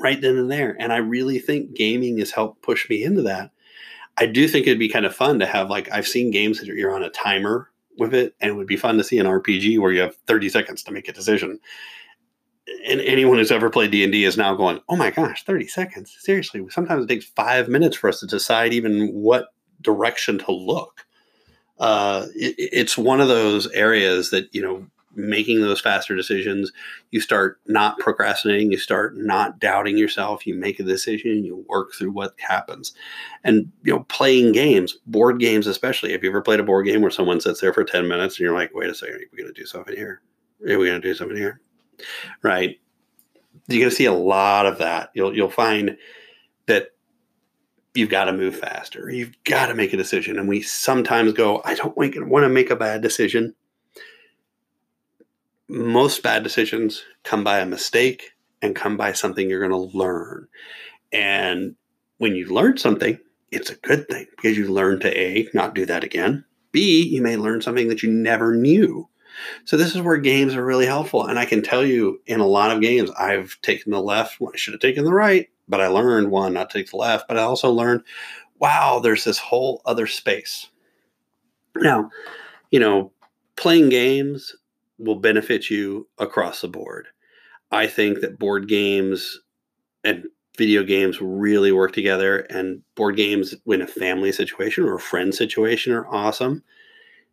right 0.00 0.20
then 0.20 0.38
and 0.38 0.50
there. 0.50 0.74
And 0.78 0.92
I 0.92 0.98
really 0.98 1.38
think 1.38 1.74
gaming 1.74 2.18
has 2.18 2.30
helped 2.30 2.62
push 2.62 2.88
me 2.88 3.04
into 3.04 3.22
that. 3.22 3.50
I 4.16 4.26
do 4.26 4.48
think 4.48 4.66
it'd 4.66 4.78
be 4.78 4.88
kind 4.88 5.06
of 5.06 5.14
fun 5.14 5.38
to 5.40 5.46
have 5.46 5.68
like 5.68 5.90
I've 5.92 6.08
seen 6.08 6.30
games 6.30 6.58
that 6.60 6.66
you're 6.66 6.94
on 6.94 7.02
a 7.02 7.10
timer 7.10 7.70
with 7.98 8.14
it, 8.14 8.34
and 8.40 8.50
it 8.50 8.54
would 8.54 8.66
be 8.66 8.76
fun 8.76 8.96
to 8.96 9.04
see 9.04 9.18
an 9.18 9.26
RPG 9.26 9.78
where 9.78 9.92
you 9.92 10.00
have 10.00 10.16
30 10.26 10.48
seconds 10.48 10.82
to 10.84 10.92
make 10.92 11.08
a 11.08 11.12
decision 11.12 11.60
and 12.86 13.00
anyone 13.00 13.38
who's 13.38 13.52
ever 13.52 13.70
played 13.70 13.90
D&D 13.90 14.24
is 14.24 14.36
now 14.36 14.54
going, 14.54 14.80
"Oh 14.88 14.96
my 14.96 15.10
gosh, 15.10 15.44
30 15.44 15.66
seconds. 15.66 16.16
Seriously, 16.20 16.64
sometimes 16.70 17.04
it 17.04 17.08
takes 17.08 17.26
5 17.26 17.68
minutes 17.68 17.96
for 17.96 18.08
us 18.08 18.20
to 18.20 18.26
decide 18.26 18.72
even 18.72 19.08
what 19.08 19.48
direction 19.80 20.38
to 20.38 20.52
look." 20.52 21.06
Uh, 21.78 22.26
it, 22.34 22.54
it's 22.58 22.96
one 22.96 23.20
of 23.20 23.28
those 23.28 23.66
areas 23.72 24.30
that, 24.30 24.54
you 24.54 24.62
know, 24.62 24.86
making 25.14 25.60
those 25.60 25.80
faster 25.80 26.14
decisions, 26.14 26.72
you 27.10 27.20
start 27.20 27.60
not 27.66 27.98
procrastinating, 27.98 28.70
you 28.70 28.78
start 28.78 29.16
not 29.16 29.58
doubting 29.58 29.98
yourself, 29.98 30.46
you 30.46 30.54
make 30.54 30.80
a 30.80 30.84
decision, 30.84 31.44
you 31.44 31.64
work 31.68 31.92
through 31.92 32.10
what 32.10 32.34
happens. 32.38 32.94
And 33.44 33.70
you 33.82 33.92
know, 33.92 34.04
playing 34.04 34.52
games, 34.52 34.96
board 35.06 35.38
games 35.38 35.66
especially. 35.66 36.12
Have 36.12 36.22
you 36.22 36.30
ever 36.30 36.42
played 36.42 36.60
a 36.60 36.64
board 36.64 36.86
game 36.86 37.02
where 37.02 37.10
someone 37.10 37.40
sits 37.40 37.60
there 37.60 37.72
for 37.72 37.84
10 37.84 38.08
minutes 38.08 38.36
and 38.36 38.44
you're 38.44 38.54
like, 38.54 38.70
wait 38.74 38.90
a 38.90 38.94
second, 38.94 39.16
are 39.16 39.20
we 39.32 39.42
gonna 39.42 39.52
do 39.52 39.66
something 39.66 39.96
here? 39.96 40.22
Are 40.68 40.78
we 40.78 40.86
gonna 40.86 41.00
do 41.00 41.14
something 41.14 41.36
here? 41.36 41.60
Right? 42.42 42.78
You're 43.68 43.80
going 43.80 43.90
to 43.90 43.96
see 43.96 44.06
a 44.06 44.12
lot 44.12 44.66
of 44.66 44.78
that. 44.78 45.10
You'll 45.14 45.34
you'll 45.34 45.50
find 45.50 45.96
that 46.66 46.88
you've 47.94 48.10
got 48.10 48.24
to 48.24 48.32
move 48.32 48.56
faster. 48.56 49.10
You've 49.10 49.34
got 49.44 49.66
to 49.66 49.74
make 49.74 49.92
a 49.92 49.96
decision, 49.96 50.38
and 50.38 50.48
we 50.48 50.62
sometimes 50.62 51.32
go, 51.32 51.62
"I 51.64 51.74
don't 51.74 51.96
want 51.96 52.44
to 52.44 52.48
make 52.48 52.70
a 52.70 52.76
bad 52.76 53.02
decision." 53.02 53.54
Most 55.68 56.22
bad 56.22 56.42
decisions 56.42 57.02
come 57.22 57.44
by 57.44 57.60
a 57.60 57.66
mistake 57.66 58.32
and 58.60 58.76
come 58.76 58.96
by 58.96 59.12
something 59.12 59.48
you're 59.48 59.66
going 59.66 59.90
to 59.90 59.96
learn. 59.96 60.46
And 61.12 61.76
when 62.18 62.34
you 62.34 62.46
learn 62.46 62.76
something, 62.76 63.18
it's 63.50 63.70
a 63.70 63.76
good 63.76 64.08
thing 64.08 64.26
because 64.36 64.56
you 64.56 64.68
learn 64.68 65.00
to 65.00 65.18
A, 65.18 65.48
not 65.54 65.74
do 65.74 65.84
that 65.86 66.04
again. 66.04 66.44
B, 66.72 67.02
you 67.02 67.22
may 67.22 67.36
learn 67.36 67.60
something 67.60 67.88
that 67.88 68.02
you 68.02 68.10
never 68.10 68.54
knew. 68.54 69.08
So 69.64 69.76
this 69.76 69.94
is 69.94 70.00
where 70.00 70.16
games 70.16 70.54
are 70.54 70.64
really 70.64 70.86
helpful. 70.86 71.26
And 71.26 71.38
I 71.38 71.44
can 71.44 71.62
tell 71.62 71.84
you 71.84 72.20
in 72.26 72.40
a 72.40 72.46
lot 72.46 72.70
of 72.70 72.80
games, 72.82 73.10
I've 73.12 73.58
taken 73.62 73.92
the 73.92 74.00
left 74.00 74.40
when 74.40 74.52
I 74.54 74.56
should 74.56 74.74
have 74.74 74.80
taken 74.80 75.04
the 75.04 75.12
right, 75.12 75.48
but 75.68 75.80
I 75.80 75.88
learned 75.88 76.30
one, 76.30 76.52
not 76.52 76.70
to 76.70 76.78
take 76.78 76.90
the 76.90 76.96
left, 76.96 77.28
but 77.28 77.38
I 77.38 77.42
also 77.42 77.70
learned, 77.70 78.02
wow, 78.58 79.00
there's 79.00 79.24
this 79.24 79.38
whole 79.38 79.82
other 79.84 80.06
space. 80.06 80.68
Now, 81.76 82.10
you 82.70 82.80
know, 82.80 83.12
playing 83.56 83.88
games 83.88 84.54
will 84.98 85.16
benefit 85.16 85.70
you 85.70 86.08
across 86.18 86.60
the 86.60 86.68
board. 86.68 87.08
I 87.70 87.86
think 87.86 88.20
that 88.20 88.38
board 88.38 88.68
games 88.68 89.40
and 90.04 90.24
video 90.58 90.82
games 90.82 91.20
really 91.20 91.72
work 91.72 91.92
together 91.92 92.40
and 92.50 92.82
board 92.94 93.16
games 93.16 93.54
in 93.66 93.80
a 93.80 93.86
family 93.86 94.32
situation 94.32 94.84
or 94.84 94.96
a 94.96 95.00
friend 95.00 95.34
situation 95.34 95.92
are 95.92 96.06
awesome 96.08 96.62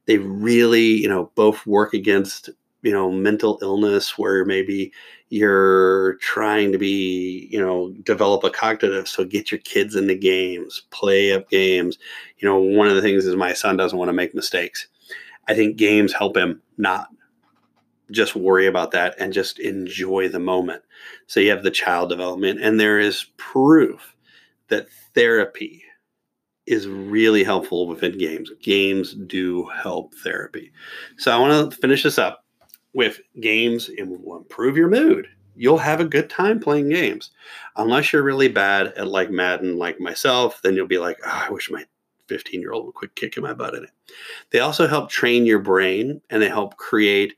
they 0.10 0.18
really, 0.18 0.88
you 0.88 1.08
know, 1.08 1.30
both 1.36 1.68
work 1.68 1.94
against, 1.94 2.50
you 2.82 2.92
know, 2.92 3.12
mental 3.12 3.60
illness 3.62 4.18
where 4.18 4.44
maybe 4.44 4.92
you're 5.30 6.16
trying 6.16 6.72
to 6.72 6.80
be, 6.80 7.48
you 7.52 7.60
know, 7.60 7.92
develop 8.06 8.44
a 8.44 8.50
cognitive. 8.50 9.08
So 9.08 9.24
get 9.24 9.52
your 9.52 9.60
kids 9.60 9.96
into 9.96 10.16
games, 10.16 10.82
play 10.90 11.32
up 11.32 11.48
games. 11.52 12.00
You 12.40 12.48
know, 12.48 12.58
one 12.58 12.88
of 12.88 12.96
the 12.96 13.04
things 13.04 13.24
is 13.28 13.36
my 13.36 13.54
son 13.54 13.78
doesn't 13.78 14.00
want 14.00 14.10
to 14.10 14.14
make 14.14 14.34
mistakes. 14.34 14.88
I 15.48 15.54
think 15.54 15.78
games 15.78 16.12
help 16.12 16.36
him 16.36 16.60
not 16.80 17.10
just 18.10 18.36
worry 18.36 18.66
about 18.66 18.90
that 18.90 19.14
and 19.20 19.32
just 19.32 19.60
enjoy 19.60 20.28
the 20.28 20.40
moment. 20.40 20.82
So 21.28 21.40
you 21.40 21.52
have 21.52 21.62
the 21.62 21.70
child 21.70 22.10
development, 22.10 22.64
and 22.64 22.80
there 22.80 23.00
is 23.00 23.28
proof 23.38 24.16
that 24.70 24.90
therapy 25.14 25.84
is 26.70 26.88
really 26.88 27.44
helpful 27.44 27.88
within 27.88 28.16
games. 28.16 28.52
Games 28.62 29.16
do 29.16 29.66
help 29.66 30.14
therapy. 30.24 30.72
So 31.18 31.32
I 31.32 31.40
want 31.40 31.72
to 31.72 31.78
finish 31.78 32.04
this 32.04 32.20
up 32.20 32.46
with 32.94 33.20
games 33.42 33.90
and 33.90 34.24
will 34.24 34.38
improve 34.38 34.78
your 34.78 34.88
mood. 34.88 35.28
You'll 35.56 35.80
have 35.80 36.00
a 36.00 36.06
good 36.06 36.30
time 36.30 36.60
playing 36.60 36.90
games. 36.90 37.32
Unless 37.76 38.14
you're 38.14 38.22
really 38.22 38.50
bad 38.50 38.90
at 38.90 39.08
like 39.08 39.32
Madden, 39.32 39.80
like 39.80 40.00
myself, 40.00 40.62
then 40.62 40.76
you'll 40.76 40.86
be 40.86 41.00
like, 41.00 41.18
oh, 41.26 41.46
I 41.48 41.50
wish 41.50 41.72
my 41.72 41.86
15 42.28 42.62
year 42.62 42.72
old 42.72 42.86
would 42.86 42.94
quit 42.94 43.16
kicking 43.16 43.42
my 43.42 43.54
butt 43.54 43.74
in 43.74 43.86
it. 43.86 43.92
They 44.52 44.60
also 44.60 44.88
help 44.88 45.10
train 45.10 45.48
your 45.48 45.60
brain 45.60 46.22
and 46.30 46.40
they 46.40 46.50
help 46.50 46.78
create 46.78 47.34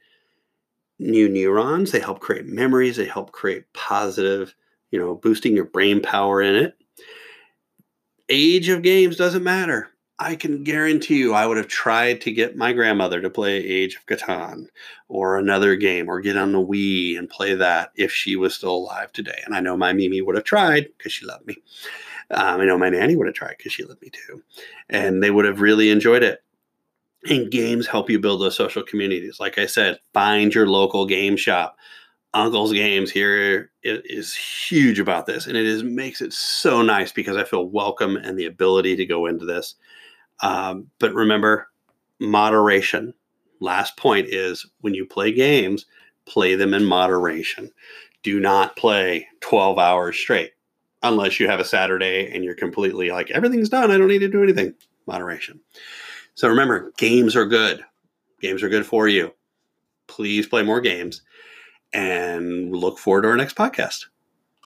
new 1.00 1.30
neurons. 1.30 1.91
They 1.91 2.02
help 2.02 2.20
create 2.20 2.48
memories. 2.48 2.98
They 2.98 3.06
help 3.06 3.32
create 3.32 3.72
positive, 3.72 4.54
you 4.91 5.00
know, 5.00 5.15
boosting 5.15 5.56
your 5.56 5.65
brain 5.65 6.02
power 6.02 6.41
in 6.41 6.56
it 6.56 6.76
age 8.32 8.70
of 8.70 8.82
games 8.82 9.17
doesn't 9.17 9.44
matter. 9.44 9.89
I 10.17 10.36
can 10.36 10.63
guarantee 10.63 11.17
you 11.17 11.34
I 11.34 11.48
would 11.48 11.58
have 11.58 11.67
tried 11.67 12.22
to 12.22 12.32
get 12.32 12.56
my 12.56 12.74
grandmother 12.74 13.22
to 13.22 13.30
play 13.30 13.58
Age 13.58 13.96
of 13.96 14.06
Catan 14.06 14.67
or 15.08 15.38
another 15.38 15.76
game 15.76 16.08
or 16.08 16.22
get 16.22 16.38
on 16.38 16.52
the 16.52 16.60
Wii 16.60 17.17
and 17.17 17.28
play 17.28 17.56
that 17.56 17.91
if 17.96 18.12
she 18.12 18.36
was 18.36 18.54
still 18.54 18.76
alive 18.76 19.12
today. 19.12 19.39
And 19.46 19.56
I 19.56 19.62
know 19.62 19.76
my 19.76 19.94
Mimi 19.94 20.22
would 20.22 20.36
have 20.36 20.44
tried 20.44 20.89
because 20.96 21.12
she 21.12 21.26
loved 21.26 21.48
me. 21.48 21.58
Um, 22.30 22.62
I 22.62 22.65
know 22.65 22.78
my 22.78 22.89
nanny 22.89 23.15
would 23.15 23.26
have 23.28 23.36
tried 23.36 23.56
because 23.58 23.74
she 23.74 23.84
loved 23.84 24.02
me 24.02 24.12
too. 24.12 24.44
And 24.89 25.24
they 25.24 25.32
would 25.32 25.46
have 25.46 25.60
really 25.60 25.89
enjoyed 25.89 26.22
it. 26.24 26.44
And 27.28 27.52
games 27.52 27.88
help 27.88 28.10
you 28.10 28.20
build 28.20 28.41
those 28.41 28.56
social 28.56 28.84
communities. 28.84 29.39
Like 29.39 29.58
I 29.58 29.65
said, 29.65 30.00
find 30.13 30.54
your 30.54 30.67
local 30.67 31.08
game 31.08 31.36
shop. 31.36 31.78
Uncle's 32.34 32.72
Games 32.72 33.12
here 33.12 33.72
is 33.84 34.36
huge 34.36 35.00
about 35.00 35.26
this, 35.26 35.48
and 35.48 35.58
it 35.58 35.65
is 35.65 35.84
makes 35.84 36.22
it 36.22 36.32
so 36.32 36.82
nice 36.82 37.12
because 37.12 37.36
I 37.36 37.44
feel 37.44 37.67
welcome 37.67 38.15
and 38.15 38.38
the 38.38 38.46
ability 38.46 38.96
to 38.96 39.06
go 39.06 39.26
into 39.26 39.46
this. 39.46 39.76
Um, 40.41 40.88
but 41.00 41.13
remember, 41.13 41.67
moderation. 42.20 43.13
Last 43.60 43.98
point 43.98 44.28
is 44.30 44.65
when 44.80 44.94
you 44.94 45.06
play 45.06 45.32
games, 45.32 45.86
play 46.26 46.56
them 46.56 46.74
in 46.74 46.86
moderation. 46.86 47.72
Do 48.24 48.39
not 48.39 48.76
play 48.76 49.28
12 49.41 49.78
hours 49.78 50.17
straight 50.17 50.54
unless 51.04 51.39
you 51.39 51.48
have 51.48 51.60
a 51.60 51.65
Saturday 51.65 52.32
and 52.34 52.44
you're 52.44 52.56
completely 52.56 53.12
like 53.12 53.30
everything's 53.32 53.70
done. 53.70 53.91
I 53.91 53.98
don't 53.98 54.08
need 54.08 54.20
to 54.20 54.30
do 54.30 54.41
anything. 54.41 54.74
Moderation. 55.06 55.60
So 56.36 56.48
remember, 56.48 56.94
games 56.98 57.36
are 57.36 57.46
good. 57.46 57.84
Games 58.39 58.63
are 58.63 58.70
good 58.70 58.86
for 58.86 59.08
you. 59.08 59.34
Please 60.08 60.48
play 60.48 60.63
more 60.63 60.82
games 60.82 61.22
and 61.94 62.76
look 62.76 62.98
forward 62.98 63.24
to 63.24 63.30
our 63.30 63.38
next 63.38 63.56
podcast. 63.56 64.06